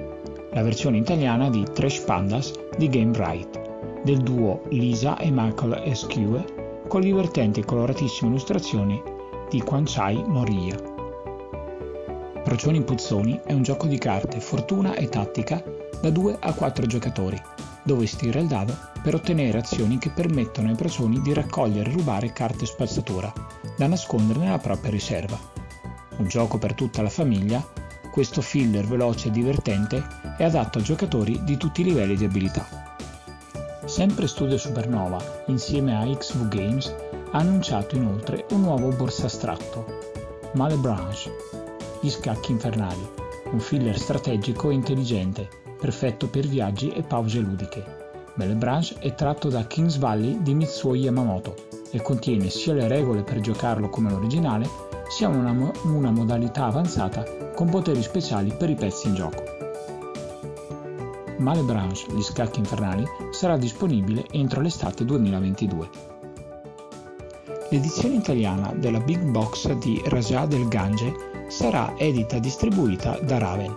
[0.52, 6.44] la versione italiana di Trash Pandas di Game Right, del duo Lisa e Michael Escue
[6.88, 9.02] con divertenti e coloratissime illustrazioni
[9.50, 10.87] di Quanchai Moriya.
[12.42, 15.62] Procioni Puzzoni è un gioco di carte, fortuna e tattica
[16.00, 17.40] da 2 a 4 giocatori,
[17.82, 21.92] dove si tira il dado per ottenere azioni che permettono ai procioni di raccogliere e
[21.92, 23.32] rubare carte spazzatura
[23.76, 25.38] da nascondere nella propria riserva.
[26.16, 27.64] Un gioco per tutta la famiglia,
[28.10, 30.04] questo filler veloce e divertente
[30.36, 32.66] è adatto a giocatori di tutti i livelli di abilità.
[33.84, 36.94] Sempre Studio Supernova, insieme a XV Games,
[37.30, 39.96] ha annunciato inoltre un nuovo borsastratto,
[40.52, 41.30] Malebranche,
[42.00, 43.08] gli scacchi infernali,
[43.50, 47.96] un filler strategico e intelligente, perfetto per viaggi e pause ludiche.
[48.34, 51.54] Malebranche è tratto da Kings Valley di Mitsuo Yamamoto
[51.90, 54.68] e contiene sia le regole per giocarlo come l'originale,
[55.08, 57.24] sia una, mo- una modalità avanzata
[57.54, 59.42] con poteri speciali per i pezzi in gioco.
[61.38, 65.88] Malebranche, gli scacchi infernali, sarà disponibile entro l'estate 2022.
[67.70, 71.12] L'edizione italiana della Big Box di Raja del Gange
[71.48, 73.76] sarà edita e distribuita da Raven.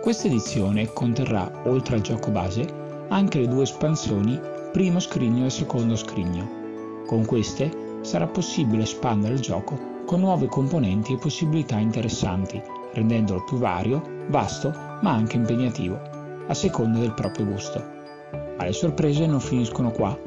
[0.00, 2.66] Questa edizione conterrà, oltre al gioco base,
[3.08, 4.40] anche le due espansioni
[4.72, 7.04] primo scrigno e secondo scrigno.
[7.06, 12.60] Con queste sarà possibile espandere il gioco con nuove componenti e possibilità interessanti,
[12.94, 16.00] rendendolo più vario, vasto ma anche impegnativo,
[16.46, 17.84] a seconda del proprio gusto.
[18.56, 20.18] Ma le sorprese non finiscono qua,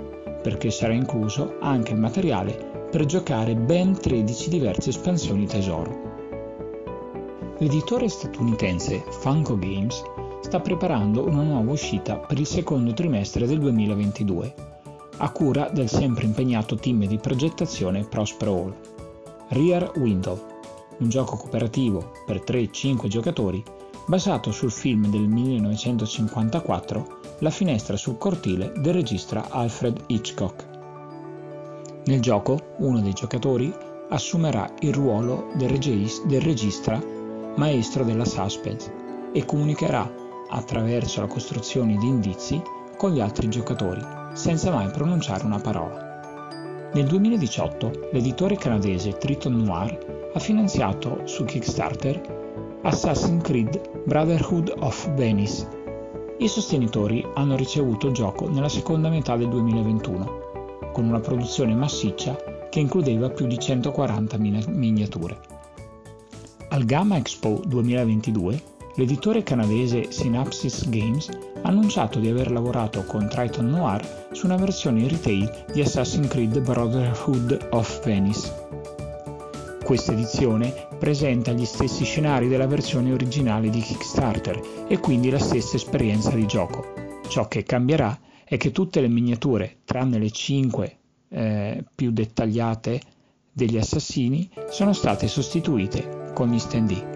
[0.42, 6.14] perché sarà incluso anche il materiale per giocare ben 13 diverse espansioni tesoro.
[7.58, 10.04] L'editore statunitense Funko Games
[10.42, 14.54] sta preparando una nuova uscita per il secondo trimestre del 2022,
[15.18, 18.76] a cura del sempre impegnato team di progettazione Prospero Hall.
[19.50, 20.40] Rear Window,
[20.98, 23.64] un gioco cooperativo per 3-5 giocatori
[24.08, 30.75] basato sul film del 1954 La finestra sul cortile del regista Alfred Hitchcock.
[32.06, 33.74] Nel gioco uno dei giocatori
[34.10, 37.02] assumerà il ruolo del, regis- del regista
[37.56, 38.94] maestro della suspense
[39.32, 42.62] e comunicherà attraverso la costruzione di indizi
[42.98, 44.02] con gli altri giocatori
[44.34, 46.90] senza mai pronunciare una parola.
[46.94, 55.68] Nel 2018 l'editore canadese Triton Noir ha finanziato su Kickstarter Assassin's Creed Brotherhood of Venice.
[56.38, 60.45] I sostenitori hanno ricevuto il gioco nella seconda metà del 2021,
[60.92, 62.36] con una produzione massiccia
[62.70, 65.38] che includeva più di 140 min- miniature.
[66.70, 68.62] Al Gamma Expo 2022,
[68.96, 75.08] l'editore canadese Synapsis Games ha annunciato di aver lavorato con Triton Noir su una versione
[75.08, 78.64] retail di Assassin's Creed Brotherhood of Venice.
[79.86, 85.76] Questa edizione presenta gli stessi scenari della versione originale di Kickstarter e quindi la stessa
[85.76, 87.22] esperienza di gioco.
[87.28, 90.98] Ciò che cambierà è che tutte le miniature, tranne le 5
[91.30, 93.02] eh, più dettagliate
[93.52, 97.14] degli assassini, sono state sostituite con gli stand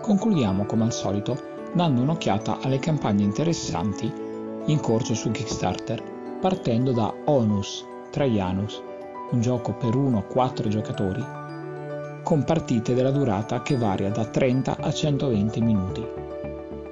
[0.00, 4.10] Concludiamo come al solito dando un'occhiata alle campagne interessanti
[4.66, 8.82] in corso su Kickstarter, partendo da Onus Traianus,
[9.30, 11.24] un gioco per 1-4 giocatori,
[12.22, 16.06] con partite della durata che varia da 30 a 120 minuti,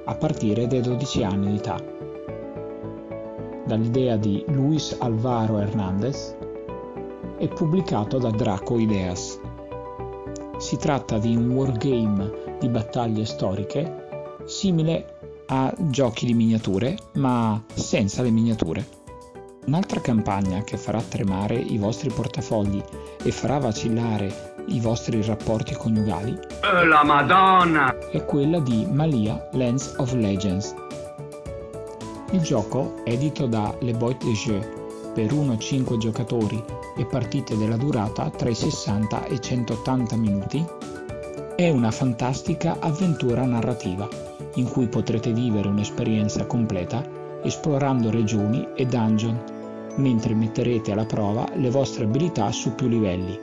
[0.05, 1.96] a partire dai 12 anni di età.
[3.67, 6.35] Dall'idea di Luis Alvaro Hernandez
[7.37, 9.39] e pubblicato da Draco Ideas.
[10.57, 14.07] Si tratta di un wargame di battaglie storiche
[14.45, 18.85] simile a giochi di miniature, ma senza le miniature.
[19.65, 22.81] Un'altra campagna che farà tremare i vostri portafogli
[23.21, 27.93] e farà vacillare i vostri rapporti coniugali La Madonna!
[28.11, 30.73] è quella di Malia Lands of Legends.
[32.31, 34.59] Il gioco, edito da Le Boîte de Jeu
[35.13, 36.61] per 1-5 giocatori
[36.97, 40.65] e partite della durata tra i 60 e i 180 minuti,
[41.55, 44.07] è una fantastica avventura narrativa
[44.55, 49.41] in cui potrete vivere un'esperienza completa esplorando regioni e dungeon,
[49.95, 53.39] mentre metterete alla prova le vostre abilità su più livelli.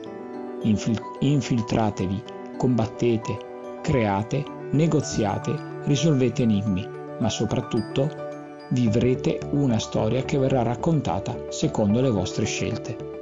[0.61, 2.23] Infil- infiltratevi,
[2.55, 3.37] combattete,
[3.81, 8.24] create, negoziate, risolvete enigmi, ma soprattutto
[8.69, 13.13] vivrete una storia che verrà raccontata secondo le vostre scelte.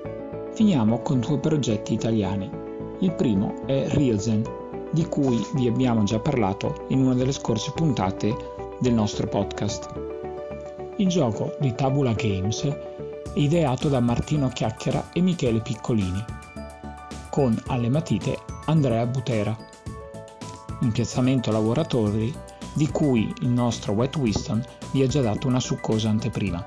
[0.53, 2.49] Finiamo con due progetti italiani.
[2.99, 4.43] Il primo è Rielzen,
[4.91, 8.35] di cui vi abbiamo già parlato in una delle scorse puntate
[8.79, 9.89] del nostro podcast.
[10.97, 12.77] Il gioco di Tabula Games è
[13.33, 16.23] ideato da Martino Chiacchiera e Michele Piccolini,
[17.29, 19.57] con alle matite Andrea Butera.
[20.81, 22.42] Un piazzamento lavoratori
[22.73, 26.65] di cui il nostro Wet Winston vi ha già dato una succosa anteprima.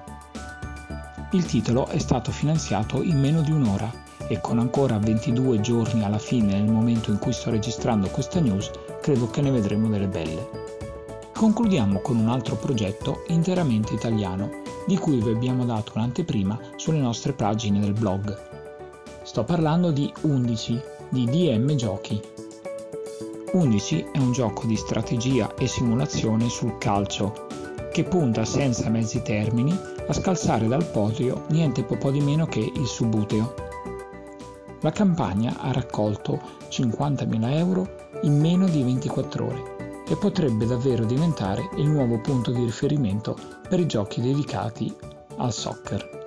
[1.33, 3.93] Il titolo è stato finanziato in meno di un'ora
[4.29, 8.71] e con ancora 22 giorni alla fine nel momento in cui sto registrando questa news,
[9.01, 10.49] credo che ne vedremo delle belle.
[11.35, 17.35] Concludiamo con un altro progetto interamente italiano, di cui vi abbiamo dato un'anteprima sulle nostre
[17.35, 18.37] pagine del blog.
[19.23, 20.81] Sto parlando di 11
[21.11, 22.36] di DM Giochi.
[23.57, 27.47] 11 è un gioco di strategia e simulazione sul calcio,
[27.91, 29.75] che punta senza mezzi termini
[30.07, 33.55] a scalzare dal podio niente po' di meno che il Subuteo.
[34.81, 36.39] La campagna ha raccolto
[36.69, 37.89] 50.000 euro
[38.25, 43.35] in meno di 24 ore e potrebbe davvero diventare il nuovo punto di riferimento
[43.67, 44.95] per i giochi dedicati
[45.39, 46.27] al soccer.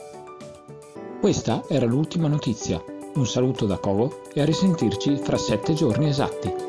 [1.21, 2.83] Questa era l'ultima notizia.
[3.13, 6.68] Un saluto da Covo e a risentirci fra 7 giorni esatti.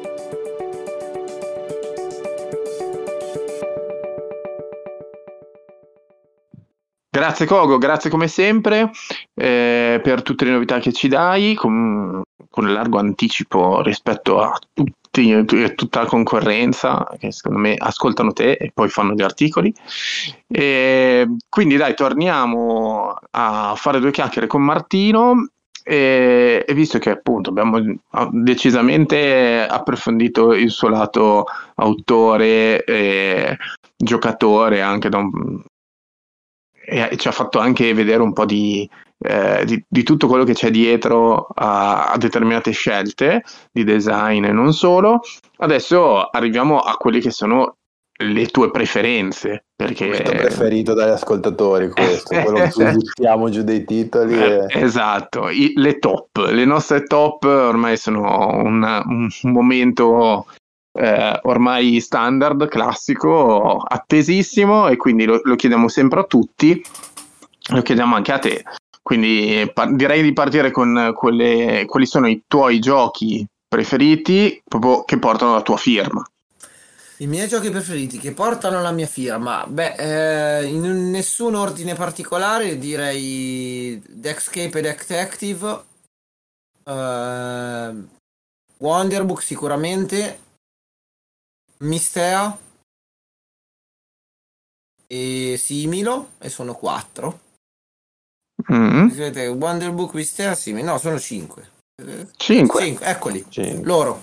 [7.21, 8.91] Grazie Kogo, grazie come sempre
[9.35, 15.45] eh, per tutte le novità che ci dai, con, con largo anticipo rispetto a tutti,
[15.75, 19.71] tutta la concorrenza che secondo me ascoltano te e poi fanno gli articoli.
[20.49, 25.47] E quindi dai, torniamo a fare due chiacchiere con Martino
[25.83, 27.83] e, e, visto che appunto abbiamo
[28.31, 31.45] decisamente approfondito il suo lato
[31.75, 33.59] autore e
[33.95, 35.61] giocatore anche da un
[36.91, 38.89] e ci ha fatto anche vedere un po' di,
[39.19, 44.53] eh, di, di tutto quello che c'è dietro a, a, determinate scelte di design e
[44.53, 45.21] non solo.
[45.59, 47.77] Adesso arriviamo a quelle che sono
[48.23, 49.67] le tue preferenze.
[49.77, 50.07] Perché...
[50.07, 54.35] Il preferito dagli ascoltatori, questo, quello che buttiamo giù dei titoli.
[54.35, 54.67] E...
[54.69, 60.47] Esatto, I, le top, le nostre top ormai sono un, un momento
[60.93, 66.83] eh, ormai standard, classico, attesissimo e quindi lo, lo, chiediamo sempre a tutti,
[67.69, 68.65] lo chiediamo anche a te.
[69.03, 75.19] Quindi par- direi di partire con quelle, quali sono i tuoi giochi preferiti proprio che
[75.19, 76.25] portano la tua firma.
[77.19, 82.79] I miei giochi preferiti che portano la mia firma, beh, eh, in nessun ordine particolare
[82.79, 85.83] direi Dexcape e Detective,
[86.83, 87.95] eh,
[88.79, 90.39] Wonderbook sicuramente,
[91.85, 92.59] Mistea
[95.07, 97.41] e Similo e sono quattro.
[98.73, 99.09] Mm.
[99.09, 101.79] Vedete, Wonderbook, Mistea, Similo, no, sono cinque.
[102.37, 102.83] Cinque.
[102.83, 103.85] Cinque, eccoli, Cinque.
[103.85, 104.23] loro.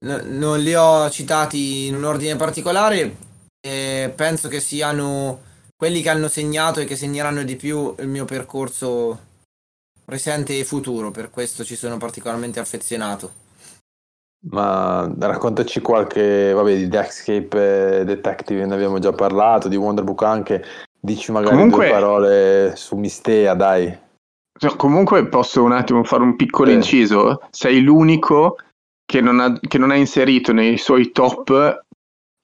[0.00, 3.16] No- non li ho citati in un ordine particolare,
[3.60, 5.42] eh, penso che siano
[5.76, 9.32] quelli che hanno segnato e che segneranno di più il mio percorso
[10.04, 13.42] presente e futuro, per questo ci sono particolarmente affezionato.
[14.50, 20.64] Ma raccontaci qualche, vabbè, di Dexcape e Detective ne abbiamo già parlato, di Wonderbook anche.
[21.00, 23.98] Dici magari Comunque- due parole su Mistea, dai.
[24.58, 26.74] Cioè, Comunque posso un attimo fare un piccolo Eh.
[26.74, 27.40] inciso.
[27.50, 28.56] Sei l'unico
[29.04, 31.82] che non, ha, che non ha inserito nei suoi top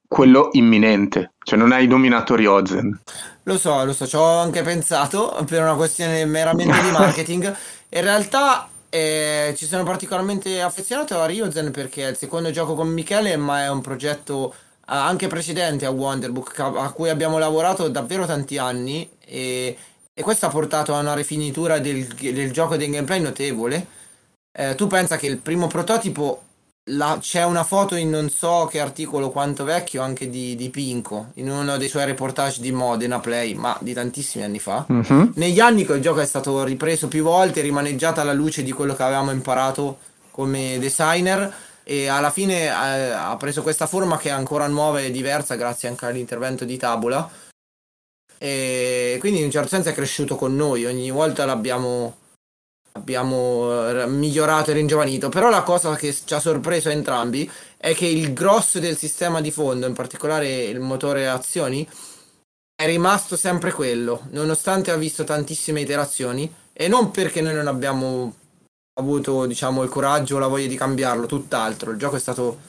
[0.07, 1.31] quello imminente.
[1.43, 2.99] Cioè non hai nominato Ryozen.
[3.43, 7.55] Lo so, lo so, ci ho anche pensato per una questione meramente di marketing.
[7.89, 12.89] In realtà eh, ci sono particolarmente affezionato a Ryozen perché è il secondo gioco con
[12.89, 18.25] Michele, ma è un progetto eh, anche precedente a Wonderbook a cui abbiamo lavorato davvero
[18.25, 19.77] tanti anni e,
[20.13, 23.87] e questo ha portato a una rifinitura del, del gioco del gameplay notevole.
[24.51, 26.43] Eh, tu pensa che il primo prototipo
[26.85, 31.27] la- c'è una foto in non so che articolo quanto vecchio anche di, di Pinco
[31.35, 34.85] in uno dei suoi reportage di Modena Play, ma di tantissimi anni fa.
[34.87, 35.33] Mhm.
[35.35, 39.03] Negli anni quel gioco è stato ripreso più volte, rimaneggiato alla luce di quello che
[39.03, 39.99] avevamo imparato
[40.31, 41.53] come designer
[41.83, 45.89] e alla fine eh, ha preso questa forma che è ancora nuova e diversa grazie
[45.89, 47.29] anche all'intervento di Tabula
[48.37, 52.20] e quindi in un certo senso è cresciuto con noi, ogni volta l'abbiamo
[52.93, 58.05] abbiamo eh, migliorato e ringiovanito, però la cosa che ci ha sorpreso entrambi è che
[58.05, 61.87] il grosso del sistema di fondo, in particolare il motore azioni,
[62.75, 68.33] è rimasto sempre quello, nonostante ha visto tantissime iterazioni e non perché noi non abbiamo
[68.99, 71.91] avuto, diciamo, il coraggio o la voglia di cambiarlo, tutt'altro.
[71.91, 72.59] Il gioco è stato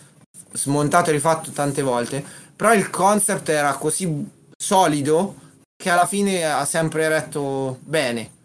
[0.52, 5.36] smontato e rifatto tante volte, però il concept era così solido
[5.76, 8.40] che alla fine ha sempre retto bene.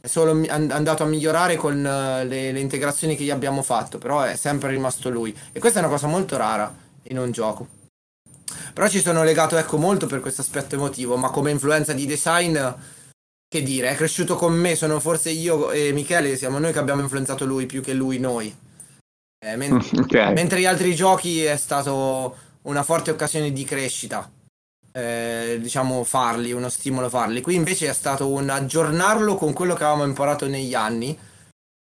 [0.00, 3.98] È solo and- andato a migliorare con eh, le, le integrazioni che gli abbiamo fatto,
[3.98, 5.36] però è sempre rimasto lui.
[5.52, 6.72] E questa è una cosa molto rara
[7.04, 7.76] in un gioco.
[8.72, 12.56] Però ci sono legato ecco molto per questo aspetto emotivo, ma come influenza di design,
[13.48, 17.02] che dire, è cresciuto con me, sono forse io e Michele, siamo noi che abbiamo
[17.02, 18.54] influenzato lui più che lui noi.
[19.44, 20.14] Eh, men- Ok.
[20.32, 24.30] mentre gli altri giochi è stato una forte occasione di crescita,
[24.98, 27.40] eh, diciamo farli, uno stimolo farli.
[27.40, 31.16] Qui invece è stato un aggiornarlo con quello che avevamo imparato negli anni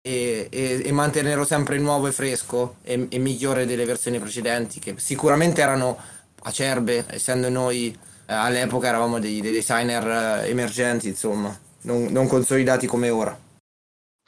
[0.07, 4.95] e, e- e mantenerlo sempre nuovo e fresco e, e migliore delle versioni precedenti, che
[4.99, 5.97] sicuramente erano
[6.43, 7.97] acerbe, essendo noi
[8.27, 13.37] eh, all'epoca eravamo dei, dei designer eh, emergenti, insomma, non, non consolidati come ora.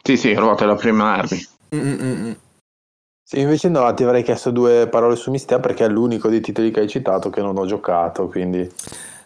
[0.02, 1.46] Sì, sì, ruote da prima armi.
[1.74, 2.32] Mm, mm, mm, mm.
[3.30, 6.72] Sì, invece no, ti avrei chiesto due parole su Mistea perché è l'unico dei titoli
[6.72, 8.68] che hai citato che non ho giocato, quindi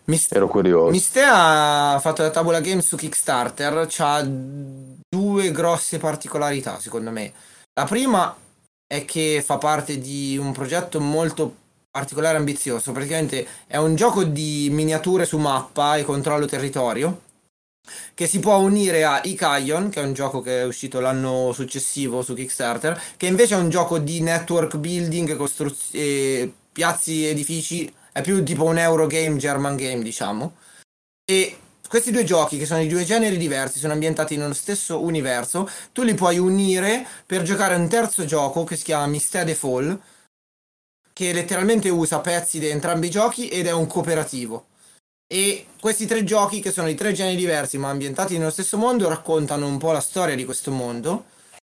[0.05, 0.90] Mist- ero curioso.
[0.90, 7.32] Mistea ha fatto la tavola game su Kickstarter, ha due grosse particolarità secondo me.
[7.72, 8.36] La prima
[8.86, 11.55] è che fa parte di un progetto molto
[11.90, 17.24] particolare e ambizioso, praticamente è un gioco di miniature su mappa e controllo territorio
[18.14, 22.22] che si può unire a Icaion, che è un gioco che è uscito l'anno successivo
[22.22, 28.20] su Kickstarter, che invece è un gioco di network building, costruz- e piazzi edifici, è
[28.22, 30.57] più tipo un Eurogame, German game, diciamo.
[31.24, 31.59] E
[31.89, 36.03] questi due giochi, che sono di due generi diversi, sono ambientati nello stesso universo, tu
[36.03, 40.01] li puoi unire per giocare un terzo gioco che si chiama the Fall,
[41.12, 44.66] che letteralmente usa pezzi di entrambi i giochi ed è un cooperativo.
[45.27, 49.09] E questi tre giochi, che sono di tre generi diversi ma ambientati nello stesso mondo,
[49.09, 51.27] raccontano un po' la storia di questo mondo.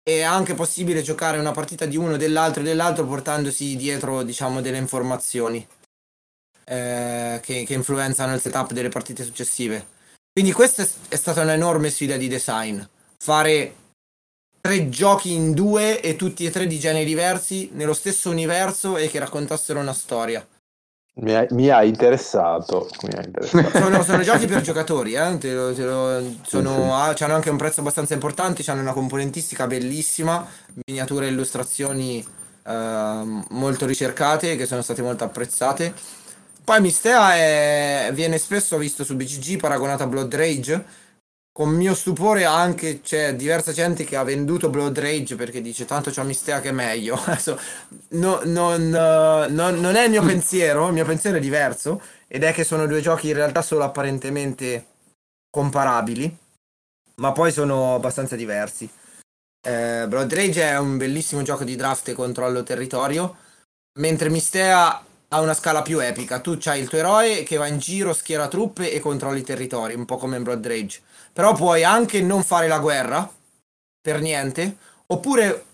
[0.02, 4.78] È anche possibile giocare una partita di uno, dell'altro e dell'altro portandosi dietro, diciamo, delle
[4.78, 5.66] informazioni
[6.64, 9.98] eh, che, che influenzano il setup delle partite successive.
[10.32, 12.80] Quindi questa è stata un'enorme sfida di design.
[13.18, 13.74] Fare
[14.60, 19.08] tre giochi in due e tutti e tre di generi diversi nello stesso universo e
[19.08, 20.46] che raccontassero una storia.
[21.22, 22.88] Mi ha, mi ha interessato.
[23.02, 23.78] Mi ha interessato.
[23.78, 25.36] Sono, sono giochi per giocatori, eh?
[25.38, 29.66] te lo- te lo- sono- ah, hanno anche un prezzo abbastanza importante, hanno una componentistica
[29.66, 30.46] bellissima,
[30.86, 32.24] miniature e illustrazioni
[32.66, 35.92] ehm, molto ricercate che sono state molto apprezzate.
[36.64, 40.84] Poi Mistea è- viene spesso visto su BGG paragonato a Blood Rage.
[41.52, 46.10] Con mio stupore anche c'è diversa gente che ha venduto Blood Rage perché dice tanto
[46.10, 47.18] c'ho Mistea che è meglio.
[48.10, 52.44] No- non, eh, non- non è il mio pensiero, il mio pensiero è diverso ed
[52.44, 54.86] è che sono due giochi in realtà solo apparentemente
[55.50, 56.36] comparabili,
[57.16, 58.88] ma poi sono abbastanza diversi.
[59.62, 63.36] Eh, Blood Rage è un bellissimo gioco di draft e controllo territorio,
[63.98, 66.40] mentre Mistea ha una scala più epica.
[66.40, 69.94] Tu c'hai il tuo eroe che va in giro, schiera truppe e controlli i territori,
[69.94, 71.00] un po' come in Blood Rage.
[71.32, 73.30] Però puoi anche non fare la guerra,
[74.00, 74.76] per niente,
[75.06, 75.66] oppure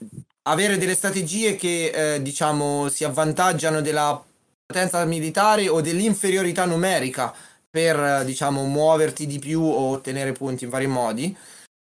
[0.43, 4.23] avere delle strategie che, eh, diciamo, si avvantaggiano della
[4.67, 7.33] potenza militare o dell'inferiorità numerica
[7.71, 11.37] per, eh, diciamo, muoverti di più o ottenere punti in vari modi.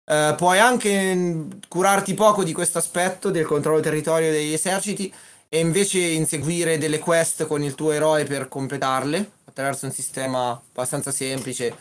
[0.07, 5.13] Eh, puoi anche mm, curarti poco di questo aspetto del controllo territorio degli eserciti
[5.55, 11.13] e invece inseguire delle quest con il tuo eroe per completarle attraverso un sistema abbastanza
[11.13, 11.77] semplice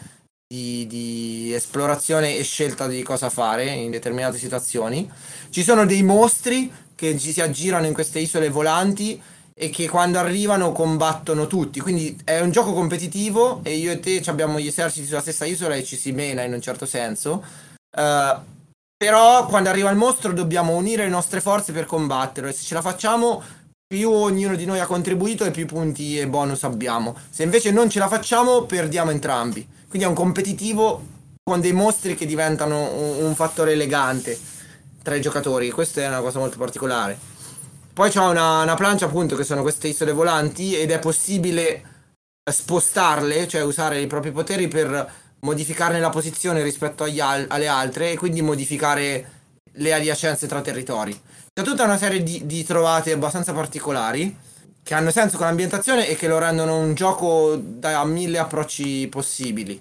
[0.47, 5.11] di, di esplorazione e scelta di cosa fare in determinate situazioni.
[5.49, 9.19] Ci sono dei mostri che ci si aggirano in queste isole volanti
[9.55, 11.79] e che quando arrivano combattono tutti.
[11.79, 15.73] Quindi è un gioco competitivo e io e te abbiamo gli eserciti sulla stessa isola
[15.73, 17.43] e ci si mena in un certo senso.
[17.89, 18.35] Eh,
[18.95, 22.75] però quando arriva il mostro dobbiamo unire le nostre forze per combatterlo e se ce
[22.75, 23.61] la facciamo
[23.93, 27.15] più ognuno di noi ha contribuito e più punti e bonus abbiamo.
[27.29, 29.67] Se invece non ce la facciamo perdiamo entrambi.
[29.87, 31.05] Quindi è un competitivo
[31.43, 34.35] con dei mostri che diventano un, un fattore elegante
[35.03, 35.69] tra i giocatori.
[35.69, 37.15] Questa è una cosa molto particolare.
[37.93, 41.83] Poi c'è una, una plancia appunto che sono queste isole volanti ed è possibile
[42.51, 48.17] spostarle, cioè usare i propri poteri per modificarne la posizione rispetto al- alle altre e
[48.17, 49.29] quindi modificare
[49.71, 51.15] le adiacenze tra territori.
[51.55, 54.35] C'è tutta una serie di, di trovate abbastanza particolari
[54.81, 59.79] che hanno senso con l'ambientazione e che lo rendono un gioco da mille approcci possibili.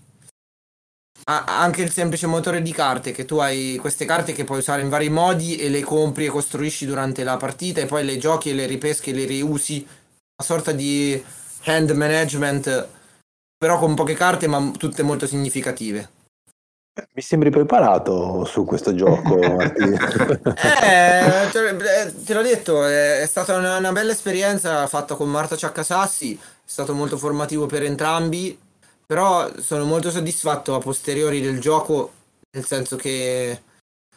[1.25, 4.83] Ha- anche il semplice motore di carte, che tu hai queste carte che puoi usare
[4.83, 8.51] in vari modi e le compri e costruisci durante la partita e poi le giochi
[8.51, 9.77] e le ripeschi e le riusi.
[9.79, 11.25] Una sorta di
[11.65, 12.89] hand management,
[13.57, 16.21] però con poche carte ma tutte molto significative.
[17.15, 19.97] Mi sembri preparato su questo gioco, Martino.
[20.83, 25.57] Eh, te, te l'ho detto, è, è stata una, una bella esperienza fatta con Marta
[25.57, 28.59] Ciaccasassi, è stato molto formativo per entrambi,
[29.07, 32.13] però sono molto soddisfatto a posteriori del gioco,
[32.51, 33.63] nel senso che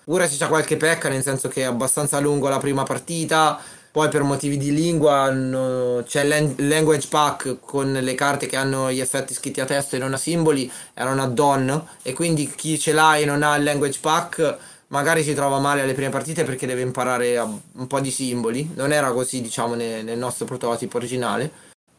[0.04, 3.58] pure se c'è qualche pecca, nel senso che è abbastanza lungo la prima partita,
[3.96, 9.00] poi per motivi di lingua hanno- c'è language pack con le carte che hanno gli
[9.00, 12.92] effetti scritti a testo e non a simboli, era un add-on e quindi chi ce
[12.92, 16.68] l'ha e non ha il language pack magari si trova male alle prime partite perché
[16.68, 18.70] deve imparare un po' di simboli.
[18.76, 21.50] Non era così, diciamo, ne- nel, nostro prototipo originale.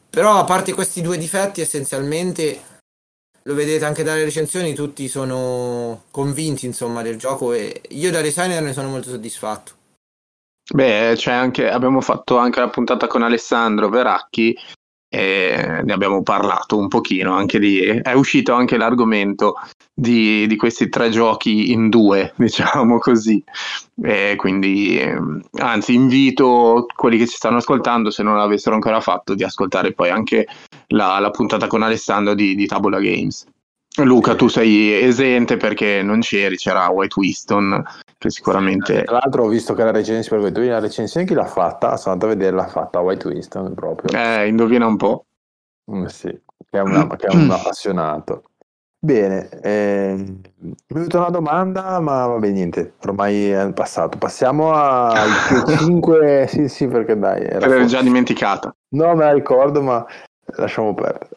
[0.07, 2.61] Però a parte questi due difetti, essenzialmente
[3.41, 8.61] lo vedete anche dalle recensioni, tutti sono convinti, insomma, del gioco e io da designer
[8.61, 9.76] ne sono molto soddisfatto.
[10.73, 14.55] Beh, c'è anche, abbiamo fatto anche la puntata con Alessandro Veracchi
[15.09, 19.55] e ne abbiamo parlato un pochino anche di, è uscito anche l'argomento
[19.93, 23.41] di, di questi tre giochi in due, diciamo così.
[24.03, 25.01] E quindi,
[25.59, 30.09] anzi, invito quelli che ci stanno ascoltando, se non l'avessero ancora fatto, di ascoltare poi
[30.09, 30.45] anche
[30.87, 33.45] la, la puntata con Alessandro di, di Tabula Games.
[34.03, 37.83] Luca, tu sei esente perché non c'eri, c'era White Winston,
[38.17, 39.03] che sicuramente...
[39.03, 41.97] Tra l'altro ho visto che la recensione, perché tu la recensione chi l'ha fatta?
[41.97, 44.17] Sono andato a vedere, l'ha fatta White Winston proprio.
[44.17, 45.25] Eh, indovina un po'.
[45.91, 46.27] Mm, sì,
[46.69, 48.43] che è, una- che è un appassionato.
[48.99, 54.17] Bene, eh, mi è venuta una domanda, ma vabbè, niente, ormai è passato.
[54.17, 56.45] Passiamo al più 5.
[56.49, 58.75] Sì, sì, perché dai, era forse- già dimenticata.
[58.95, 60.03] No, me la ricordo, ma
[60.55, 61.29] lasciamo perdere.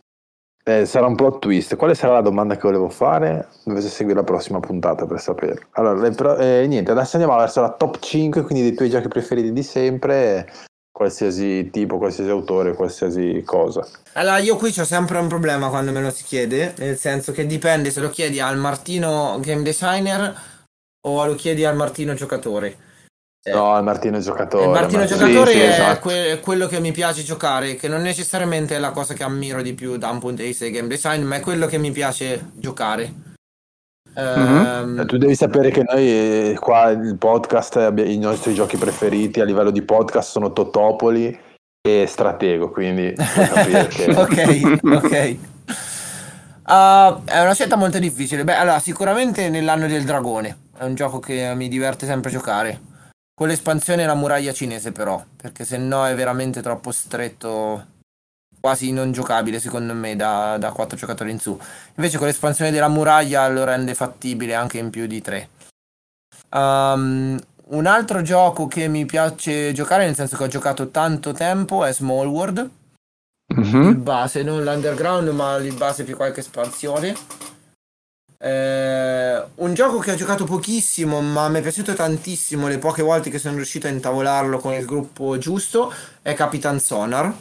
[0.62, 1.76] Eh, sarà un plot twist.
[1.76, 3.48] Quale sarà la domanda che volevo fare?
[3.64, 5.68] Dovete seguire la prossima puntata per sapere.
[5.72, 9.52] Allora, pro- eh, niente, adesso andiamo verso la top 5, quindi dei tuoi giochi preferiti
[9.52, 10.50] di sempre,
[10.92, 13.86] qualsiasi tipo, qualsiasi autore, qualsiasi cosa.
[14.12, 17.46] Allora, io qui ho sempre un problema quando me lo si chiede, nel senso che
[17.46, 20.34] dipende se lo chiedi al Martino game designer
[21.06, 22.88] o lo chiedi al Martino giocatore.
[23.42, 23.52] Eh.
[23.52, 24.64] No, il Martino è giocatore.
[24.64, 26.00] Il Martino Martino- giocatore sì, è, esatto.
[26.00, 29.62] que- è quello che mi piace giocare, che non necessariamente è la cosa che ammiro
[29.62, 31.90] di più da un punto di vista di game design, ma è quello che mi
[31.90, 33.28] piace giocare.
[34.14, 39.40] Ehm, Eh, Tu devi sapere che noi eh, qua il podcast, i nostri giochi preferiti
[39.40, 41.38] a livello di podcast sono Totopoli
[41.80, 43.14] e Stratego, quindi
[43.88, 44.10] che...
[44.14, 45.36] ok, ok.
[46.64, 48.44] Ah, è una scelta molto difficile.
[48.44, 50.58] Beh, allora, sicuramente nell'anno del dragone.
[50.76, 52.80] È un gioco che mi diverte sempre giocare.
[53.40, 55.24] Con l'espansione la muraglia cinese, però.
[55.34, 57.86] Perché se no è veramente troppo stretto.
[58.60, 61.58] Quasi non giocabile, secondo me, da, da 4 giocatori in su.
[61.94, 65.48] Invece con l'espansione della muraglia lo rende fattibile anche in più di 3.
[66.50, 71.94] un altro gioco che mi piace giocare, nel senso che ho giocato tanto tempo, è
[71.94, 72.70] Small World
[73.54, 73.88] Mhm.
[73.88, 77.16] il base, non l'underground, ma il base più qualche espansione.
[78.42, 83.28] Eh, un gioco che ho giocato pochissimo, ma mi è piaciuto tantissimo le poche volte
[83.28, 85.92] che sono riuscito a intavolarlo con il gruppo giusto,
[86.22, 87.34] è Capitan Sonar.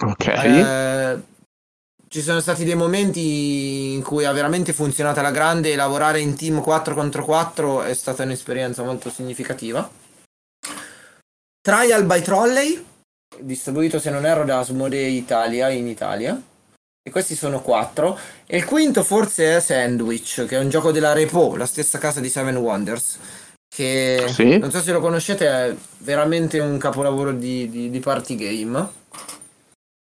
[0.00, 0.26] Ok.
[0.26, 1.20] Eh,
[2.08, 6.34] ci sono stati dei momenti in cui ha veramente funzionato alla grande e lavorare in
[6.34, 9.88] team 4 contro 4 è stata un'esperienza molto significativa.
[11.60, 12.84] Trial by Trolley,
[13.40, 16.40] distribuito se non erro da Asmodee Italia in Italia.
[17.06, 18.18] E questi sono quattro.
[18.46, 22.18] E il quinto forse è Sandwich, che è un gioco della Repo, la stessa casa
[22.18, 23.18] di Seven Wonders.
[23.72, 24.58] Che Sì.
[24.58, 28.88] non so se lo conoscete, è veramente un capolavoro di, di- di party game.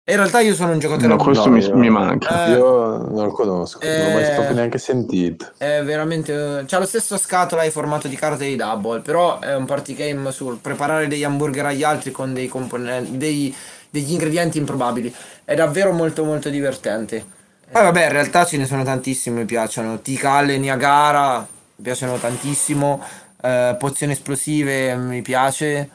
[0.03, 2.48] E in realtà io sono un giocatore No, questo No, mi, io- mi manca.
[2.48, 4.34] Eh, Io non lo conosco, non l'ho mai Eh.
[4.34, 5.52] proprio neanche sentito.
[5.60, 6.64] È veramente.
[6.66, 9.02] C'ha lo stesso scatola e formato di carte di Double.
[9.02, 13.16] Però è un party game sul preparare degli hamburger agli altri con dei componenti.
[13.18, 13.56] Dei,
[13.90, 15.14] degli ingredienti improbabili.
[15.44, 17.38] È davvero molto molto divertente.
[17.72, 20.02] Poi vabbè, in realtà ce ne sono tantissimi, mi piacciono.
[20.02, 23.03] Tikal e Niagara mi piacciono tantissimo.
[23.41, 25.90] Eh, pozioni esplosive mi piace.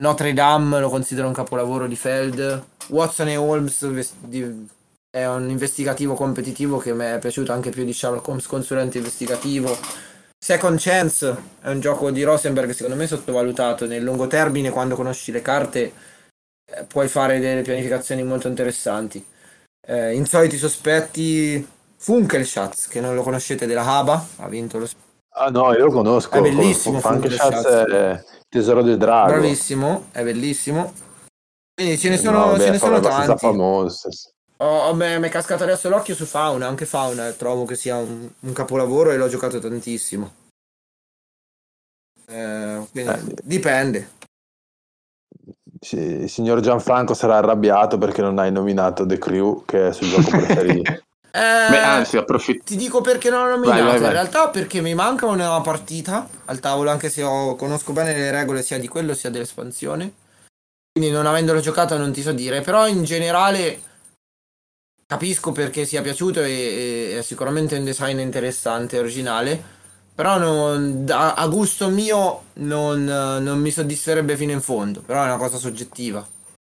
[0.00, 2.64] Notre Dame lo considero un capolavoro di Feld.
[2.88, 3.86] Watson e Holmes
[5.10, 9.76] è un investigativo competitivo che mi è piaciuto anche più di Sherlock Holmes consulente investigativo.
[10.38, 15.32] Second Chance è un gioco di Rosenberg secondo me sottovalutato nel lungo termine quando conosci
[15.32, 15.92] le carte
[16.86, 19.24] puoi fare delle pianificazioni molto interessanti.
[19.86, 21.66] Eh, insoliti sospetti
[21.96, 24.88] Funkelschatz che non lo conoscete della Haba ha vinto lo
[25.30, 26.36] Ah no, io lo conosco.
[26.36, 27.60] È bellissimo, Funkelschatz.
[27.60, 29.32] Schatz è Tesoro del Drago.
[29.32, 30.92] bravissimo è bellissimo
[31.78, 34.08] quindi ce ne sono, No, beh, ce ne sono tanti famoso.
[34.56, 38.28] Oh, oh, mi è cascato adesso l'occhio su Fauna, anche Fauna trovo che sia un,
[38.36, 40.34] un capolavoro e l'ho giocato tantissimo.
[42.26, 43.34] Eh, quindi Eh.
[43.44, 44.08] dipende.
[45.80, 49.94] Sì, Il signor Gianfranco sarà arrabbiato perché non hai nominato The Crew, che è il
[49.94, 50.92] suo gioco preferito.
[51.30, 51.40] Eh,
[51.70, 52.64] Beh, anzi, approfitto.
[52.64, 53.82] ti dico perché non l'ho nominato.
[53.82, 54.06] Vai, vai, vai.
[54.06, 58.30] In realtà perché mi manca una partita al tavolo, anche se ho- conosco bene le
[58.30, 60.10] regole sia di quello sia dell'espansione.
[60.90, 63.80] Quindi non avendolo giocato non ti so dire, però in generale
[65.06, 66.50] capisco perché sia piaciuto e,
[67.12, 69.62] e è sicuramente un design interessante e originale.
[70.18, 75.26] Però non- a, a gusto mio non, non mi soddisferebbe fino in fondo, però è
[75.26, 76.26] una cosa soggettiva.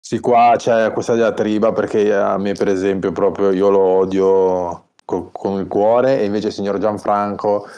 [0.06, 5.30] Sì, qua c'è questa diatriba perché a me, per esempio, proprio io lo odio col-
[5.32, 7.70] con il cuore e invece il signor Gianfranco,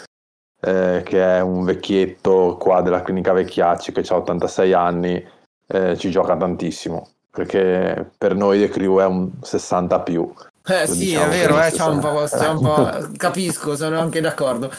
[0.60, 5.24] eh, che è un vecchietto qua della clinica Vecchiacci, che ha 86 anni,
[5.68, 7.10] eh, ci gioca tantissimo.
[7.30, 10.34] Perché per noi The Crew è un 60 più.
[10.66, 14.20] Eh sì, diciamo è vero, eh, c'ha un po', c'ha un po'- capisco, sono anche
[14.20, 14.72] d'accordo.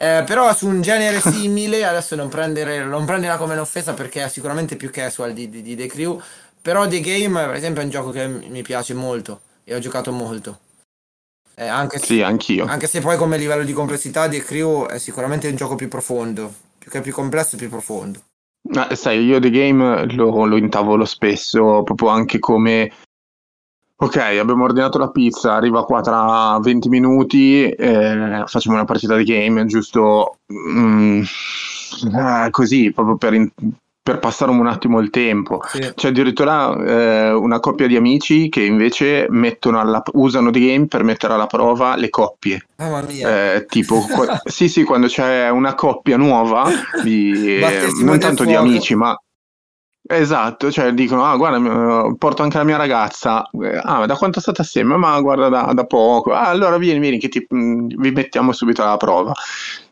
[0.00, 4.28] Eh, però su un genere simile, adesso non, prendere, non prenderla come un'offesa perché è
[4.28, 6.22] sicuramente più casual di, di, di The Crew,
[6.62, 10.12] però The Game per esempio è un gioco che mi piace molto e ho giocato
[10.12, 10.60] molto.
[11.56, 12.64] Eh, anche, se, Sì, anch'io.
[12.66, 16.54] anche se poi come livello di complessità The Crew è sicuramente un gioco più profondo,
[16.78, 18.20] più che più complesso più profondo.
[18.70, 22.92] Ma sai, io The Game lo, lo intavolo spesso, proprio anche come...
[24.00, 29.24] Ok, abbiamo ordinato la pizza, arriva qua tra 20 minuti, eh, facciamo una partita di
[29.24, 31.22] game, giusto mm,
[32.14, 33.50] eh, così, proprio per, in-
[34.00, 35.60] per passare un attimo il tempo.
[35.66, 35.90] Sì.
[35.96, 41.02] C'è addirittura eh, una coppia di amici che invece mettono alla- usano The Game per
[41.02, 42.66] mettere alla prova le coppie.
[42.76, 43.54] Mamma mia.
[43.54, 46.66] Eh, tipo, qua- sì, sì, quando c'è una coppia nuova,
[47.02, 47.58] di,
[48.04, 49.20] non tanto di amici, ma
[50.08, 53.48] esatto, cioè dicono: Ah, guarda, porto anche la mia ragazza.
[53.50, 54.96] Eh, Ah, da quanto state assieme?
[54.96, 56.32] Ma guarda, da, da poco.
[56.32, 59.32] Ah, allora vieni, vieni, che ti- vi mettiamo subito alla prova.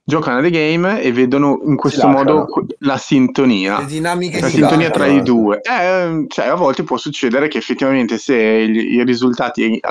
[0.09, 2.47] Giocano a The Game e vedono in questo modo
[2.79, 3.81] la sintonia.
[3.81, 5.61] Le dinamiche La sintonia tra i due.
[5.61, 9.83] Eh, cioè, a volte può succedere che effettivamente se i, i risultati eh,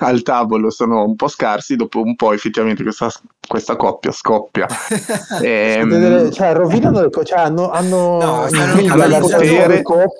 [0.00, 3.10] al tavolo sono un po' scarsi, dopo un po' effettivamente questa,
[3.48, 4.66] questa coppia scoppia.
[5.40, 8.86] Ehm, Delle- cioè, rovinano le co- cioè, hanno, hanno No, il di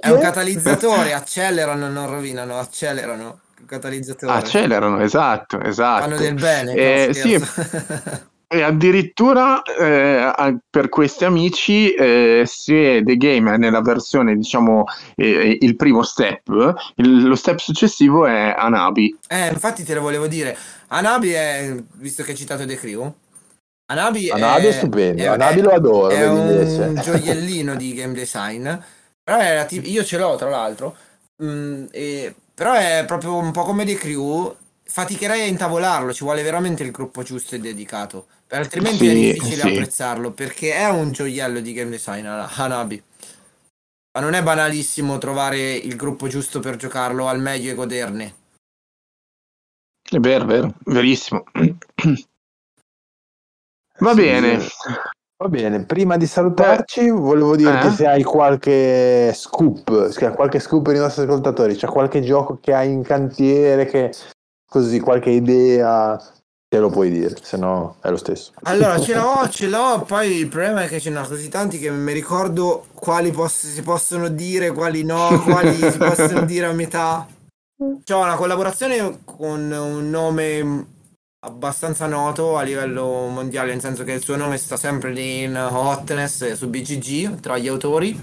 [0.01, 3.41] È un catalizzatore, accelerano, non rovinano, accelerano.
[3.67, 4.33] Catalizzatore.
[4.33, 6.03] accelerano, esatto, esatto.
[6.05, 6.73] Fanno del bene.
[6.73, 7.45] Eh, no, sì.
[8.53, 14.85] E addirittura eh, per questi amici, eh, se The Game è nella versione, diciamo,
[15.17, 16.49] eh, il primo step,
[16.97, 19.17] il- lo step successivo è Anabi.
[19.29, 20.55] eh, infatti te lo volevo dire.
[20.89, 23.11] Anabi è, visto che hai citato The Crew,
[23.87, 26.93] Anabi, Anabi è stupendo, Anabi lo adoro, È vedi, un invece.
[27.03, 28.71] gioiellino di game design.
[29.25, 30.95] Però è la tip- io ce l'ho tra l'altro.
[31.43, 34.55] Mm, e- però è proprio un po' come The Crew.
[34.93, 38.27] Faticherei a intavolarlo, ci vuole veramente il gruppo giusto e dedicato.
[38.49, 39.69] Altrimenti è Sì, difficile sì.
[39.69, 43.03] apprezzarlo perché è un gioiello di game design Ana- Hanabi.
[44.13, 48.35] Ma non è banalissimo trovare il gruppo giusto per giocarlo al meglio e goderne.
[50.03, 51.45] È vero, vero, verissimo.
[53.99, 54.61] Va Sì, bene.
[54.61, 54.69] sì.
[55.39, 57.91] Va bene, prima di salutarci volevo dirti Eh?
[57.91, 62.59] se hai qualche scoop, se hai qualche scoop per i nostri ascoltatori, c'è qualche gioco
[62.61, 64.13] che hai in cantiere, che
[64.73, 66.17] così, qualche idea,
[66.67, 68.53] te lo puoi dire, se no è lo stesso.
[68.63, 71.79] Allora, ce l'ho, ce l'ho, poi il problema è che ce ne ho così tanti
[71.79, 76.73] che mi ricordo quali poss- si possono dire, quali no, quali si possono dire a
[76.73, 77.27] metà.
[77.77, 80.87] C'ho una collaborazione con un nome
[81.45, 85.55] abbastanza noto a livello mondiale, nel senso che il suo nome sta sempre lì in
[85.55, 88.19] hotness su BGG tra gli autori.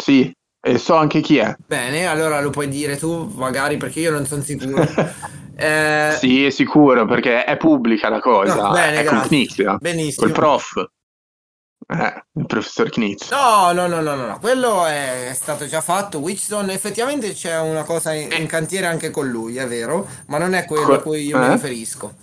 [0.00, 0.32] Sì,
[0.62, 1.54] e so anche chi è.
[1.66, 4.86] Bene, allora lo puoi dire tu, magari perché io non sono sicuro.
[5.60, 8.54] Eh, Sì, è sicuro, perché è pubblica la cosa.
[8.54, 9.20] No, bene, è con.
[9.20, 10.26] Knizia, benissimo.
[10.26, 10.88] col prof.
[11.88, 13.36] Eh, il professor Knizia.
[13.36, 16.18] No, no, no, no, no, quello è stato già fatto.
[16.18, 20.54] Witchstone, effettivamente c'è una cosa in, in cantiere anche con lui, è vero, ma non
[20.54, 21.50] è quello a Co- cui io mi eh?
[21.52, 22.14] riferisco.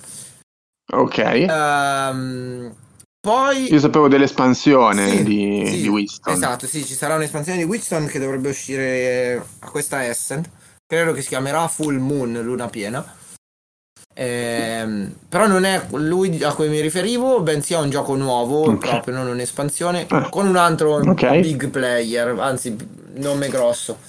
[0.94, 1.18] Ok.
[1.18, 2.74] Ehm,
[3.20, 6.34] poi, Io sapevo dell'espansione Sì, di, sì, di Winston.
[6.34, 10.44] esatto, sì, ci sarà un'espansione di Witchstone che dovrebbe uscire a questa Essen.
[10.86, 13.06] Credo che si chiamerà Full Moon, luna piena.
[14.20, 18.88] Ehm, però non è lui a cui mi riferivo, bensì è un gioco nuovo, Ok.
[18.90, 20.30] proprio non un'espansione, Ah.
[20.30, 21.40] con un altro Ok.
[21.40, 22.76] big player, anzi
[23.14, 24.00] nome grosso.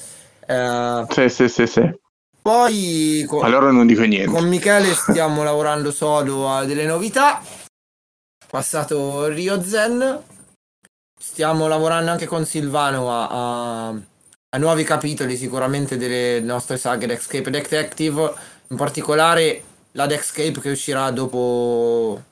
[0.46, 1.98] Eh, Sì, sì, sì, sì.
[2.40, 4.30] poi co- Allora non dico niente.
[4.30, 7.42] con Michele stiamo lavorando solo a delle novità.
[8.50, 10.22] Passato Rio Zen.
[11.20, 13.28] Stiamo lavorando anche con Silvano a,
[13.88, 13.88] a-
[14.50, 18.32] a nuovi capitoli sicuramente delle nostre saghe Dexcape e Detective.
[18.70, 19.62] In particolare
[19.92, 22.22] la Dexcape che uscirà dopo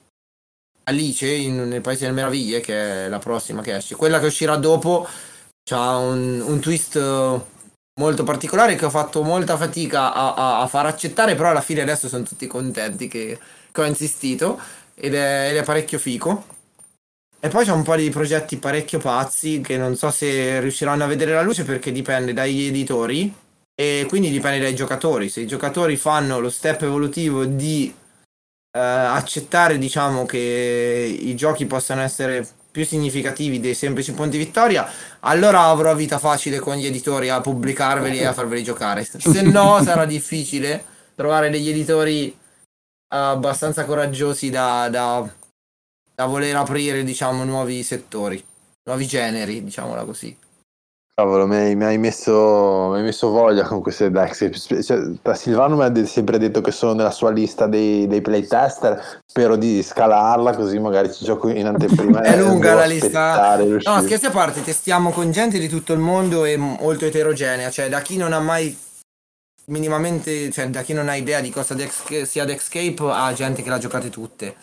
[0.85, 3.97] Alice in- nel Paese delle Meraviglie, che è la prossima che esce.
[3.97, 5.07] Quella che uscirà dopo
[5.73, 7.41] ha un, un twist eh,
[8.01, 11.81] molto particolare che ho fatto molta fatica a, a- a far accettare, però alla fine
[11.83, 13.39] adesso sono tutti contenti che,
[13.73, 14.61] che ho insistito
[14.95, 16.47] ed è, ed è parecchio fico.
[17.41, 21.07] E poi c'è un po' di progetti parecchio pazzi che non so se riusciranno a
[21.07, 23.33] vedere la luce perché dipende dagli editori
[23.79, 25.29] e quindi dipende dai giocatori.
[25.29, 27.95] Se i giocatori fanno lo step evolutivo di
[28.73, 34.91] eh, accettare, diciamo, che i giochi possano essere più significativi dei semplici punti vittoria,
[35.21, 39.05] allora avrò vita facile con gli editori a pubblicarveli e a farveli giocare.
[39.05, 40.85] Se no, sarà difficile
[41.15, 42.37] trovare degli editori
[43.09, 45.31] abbastanza coraggiosi da, da-
[46.15, 48.43] da voler aprire, diciamo, nuovi settori,
[48.85, 50.37] nuovi generi, diciamola così.
[51.19, 54.51] Cavolo, mi hai, mi hai messo, mi hai messo voglia con queste Dex.
[54.85, 59.23] Cioè, Silvano mi ha de- sempre detto che sono nella sua lista dei, dei playtester.
[59.25, 62.21] Spero di scalarla così magari ci gioco in anteprima.
[62.21, 63.57] È lunga la lista.
[63.57, 67.89] No, scherzi a parte, testiamo con gente di tutto il mondo e molto eterogenea, cioè
[67.89, 68.77] da chi non ha mai
[69.69, 73.71] minimamente, cioè da chi non ha idea di cosa Dex- sia Dexcape a gente che
[73.71, 74.55] l'ha giocate tutte.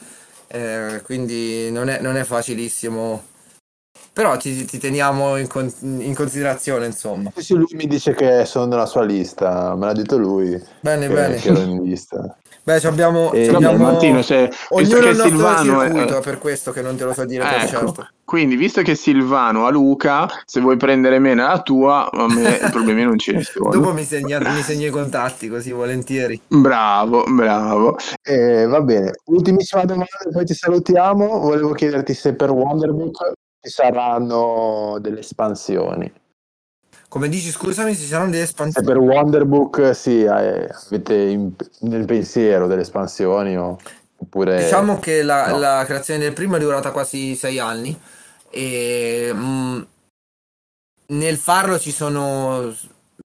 [0.46, 3.32] Eh, quindi non è, non è facilissimo.
[4.14, 7.32] Però ti, ti teniamo in, con- in considerazione, insomma.
[7.36, 11.14] Sì, lui mi dice che sono nella sua lista, me l'ha detto lui Bene, che,
[11.14, 11.36] bene.
[11.38, 12.38] che ero in lista.
[12.66, 14.34] Beh, ci abbiamo, Eh, ci abbiamo Martino, visto
[14.70, 17.44] ognuno che il Silvano è- circuito, è per questo che non te lo so dire
[17.44, 18.08] per Ecco, certo.
[18.24, 22.70] quindi visto che Silvano ha Luca, se vuoi prendere me nella tua, a me i
[22.72, 23.70] problemi non ce ne sono.
[23.72, 26.40] Dopo mi segna, mi segno i contatti, così volentieri.
[26.48, 27.98] Bravo, bravo.
[28.22, 31.40] Eh, va bene, ultimissima domanda, poi ti salutiamo.
[31.40, 33.32] Volevo chiederti se per Wonderbook
[33.64, 36.12] ci saranno delle espansioni.
[37.08, 38.86] Come dici, scusami, ci saranno delle espansioni.
[38.86, 43.78] per Wonderbook sì, eh, avete in- nel pensiero delle espansioni o-
[44.18, 44.64] oppure...
[44.64, 45.60] Diciamo che la, no.
[45.60, 47.98] la creazione del primo è durata quasi sei anni
[48.50, 49.82] e mm,
[51.08, 52.76] nel farlo ci sono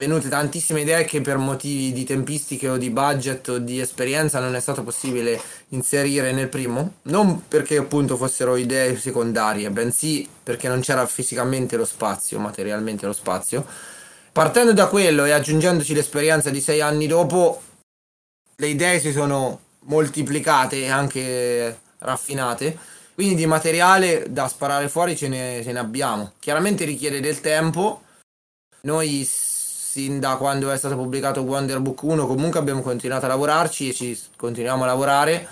[0.01, 4.55] venute tantissime idee che per motivi di tempistiche o di budget o di esperienza non
[4.55, 10.81] è stato possibile inserire nel primo, non perché appunto fossero idee secondarie, bensì perché non
[10.81, 13.67] c'era fisicamente lo spazio, materialmente lo spazio.
[14.31, 17.61] Partendo da quello e aggiungendoci l'esperienza di sei anni dopo,
[18.55, 22.79] le idee si sono moltiplicate e anche raffinate.
[23.15, 26.35] Quindi di materiale da sparare fuori ce ne, ce ne abbiamo.
[26.39, 28.03] Chiaramente richiede del tempo.
[28.83, 29.25] Noi
[29.99, 33.93] sin da quando è stato pubblicato Wonder Book 1 comunque abbiamo continuato a lavorarci e
[33.93, 35.49] ci continuiamo a lavorare.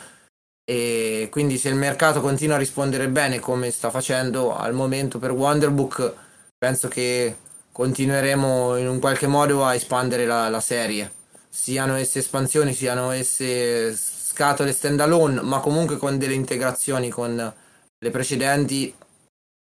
[0.64, 5.32] E quindi se il mercato continua a rispondere bene come sta facendo al momento per
[5.32, 6.12] Wonder Book,
[6.56, 7.36] penso che
[7.73, 11.10] continueremo in un qualche modo a espandere la, la serie
[11.48, 17.52] siano esse espansioni, siano esse scatole standalone, ma comunque con delle integrazioni con
[17.98, 18.94] le precedenti.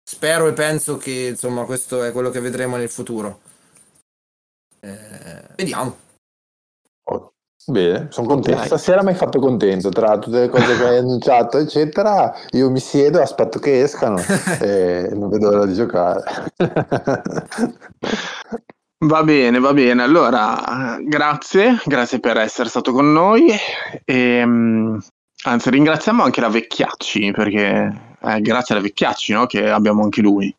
[0.02, 3.49] Spero e penso che insomma questo è quello che vedremo nel futuro.
[4.82, 5.96] Eh, vediamo.
[7.04, 7.34] Oh,
[7.70, 8.64] Bene, sono contento.
[8.64, 12.34] Stasera mi hai fatto contento tra tutte le cose che hai annunciato, eccetera.
[12.52, 14.18] Io mi siedo, aspetto che escano
[14.60, 16.24] e non vedo l'ora di giocare.
[19.06, 20.02] Va bene, va bene.
[20.04, 23.50] Allora, grazie, grazie per essere stato con noi.
[24.04, 24.98] E, mm,
[25.44, 30.54] anzi, ringraziamo anche la Vecchiacci, perché eh, grazie alla Vecchiacci, no, che abbiamo anche lui.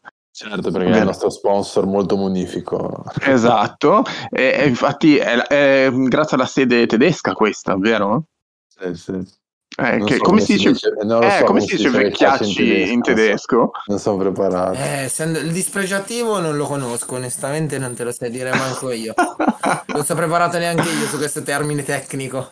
[0.48, 0.98] Certo, perché è Bene.
[0.98, 3.04] il nostro sponsor molto munifico.
[3.22, 4.04] Esatto.
[4.30, 8.24] E, e infatti è, è grazie alla sede tedesca questa, vero?
[8.68, 9.38] Sì, sì.
[9.78, 10.72] Eh, Non che- so come si dice,
[11.04, 13.70] non lo eh, so come si dice Vecchiacci in tedesco?
[13.86, 14.76] Non sono preparato.
[14.78, 19.14] Eh, il dispregiativo non lo conosco, onestamente non te lo sai dire manco io.
[19.92, 22.50] Non sono preparato neanche io su questo termine tecnico.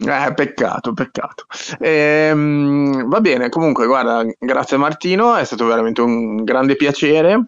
[0.00, 1.44] Eh, peccato, peccato.
[1.80, 7.46] Ehm, va bene, comunque, guarda, grazie Martino, è stato veramente un grande piacere.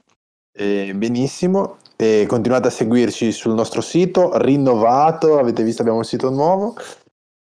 [0.53, 1.77] Eh, benissimo.
[1.97, 6.75] E continuate a seguirci sul nostro sito rinnovato, avete visto abbiamo un sito nuovo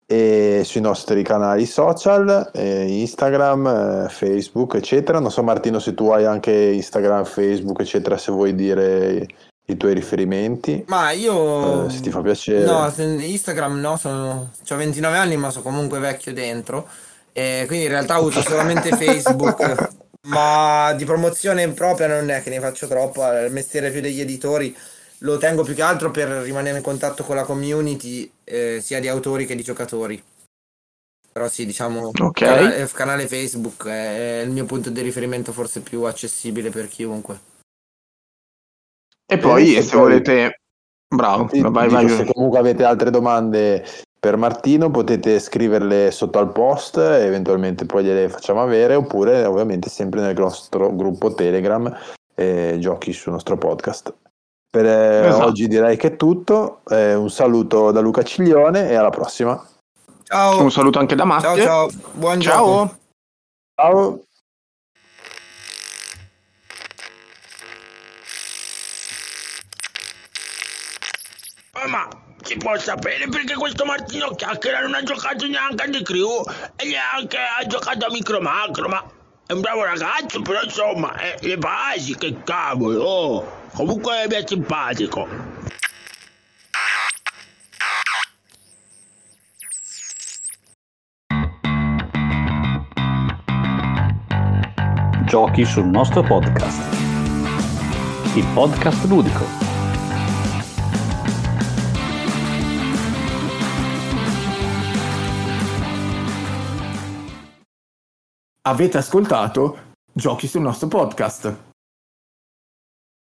[0.06, 5.20] e sui nostri canali social, eh, Instagram, Facebook, eccetera.
[5.20, 9.28] Non so Martino se tu hai anche Instagram, Facebook, eccetera, se vuoi dire
[9.70, 11.86] i tuoi riferimenti, Ma io...
[11.86, 12.66] eh, se ti fa piacere.
[12.66, 14.52] No, Instagram no, sono...
[14.68, 16.88] ho 29 anni ma sono comunque vecchio dentro,
[17.34, 19.90] e quindi in realtà uso solamente Facebook,
[20.28, 24.76] ma di promozione propria non è che ne faccio troppo, il mestiere più degli editori
[25.22, 29.08] lo tengo più che altro per rimanere in contatto con la community, eh, sia di
[29.08, 30.24] autori che di giocatori.
[31.32, 32.40] Però sì, diciamo, Ok.
[32.40, 37.57] canale, canale Facebook è il mio punto di riferimento forse più accessibile per chiunque.
[39.30, 40.62] E poi, Benissimo, se poi- volete...
[41.10, 42.10] Bravo, Sì, vai, dico, vai.
[42.10, 43.86] Se comunque avete altre domande
[44.20, 49.90] per Martino potete scriverle sotto al post, e eventualmente poi gliele facciamo avere, oppure ovviamente
[49.90, 51.96] sempre nel nostro gruppo Telegram
[52.36, 54.14] eh, Giochi sul nostro podcast.
[54.70, 55.46] Per eh, Esatto.
[55.46, 59.66] oggi direi che è tutto, eh, un saluto da Luca Ciglione e alla prossima.
[60.24, 61.56] Ciao, Un saluto anche da Matteo.
[61.56, 62.42] ciao, ciao, buon.
[62.42, 62.98] Ciao.
[63.80, 64.27] Ciao!
[71.88, 72.08] Ma
[72.44, 76.44] si può sapere perché questo Martino Chiacchiera non ha giocato neanche a The Crew
[76.76, 79.04] e neanche ha giocato a Micro Macro, ma
[79.46, 83.52] è un bravo ragazzo, però insomma, eh, le basi, che cavolo, oh.
[83.74, 85.28] comunque mi è simpatico.
[95.26, 96.82] Giochi sul nostro podcast.
[98.36, 99.67] Il podcast ludico.
[108.68, 109.78] Avete ascoltato
[110.12, 111.67] Giochi sul nostro podcast.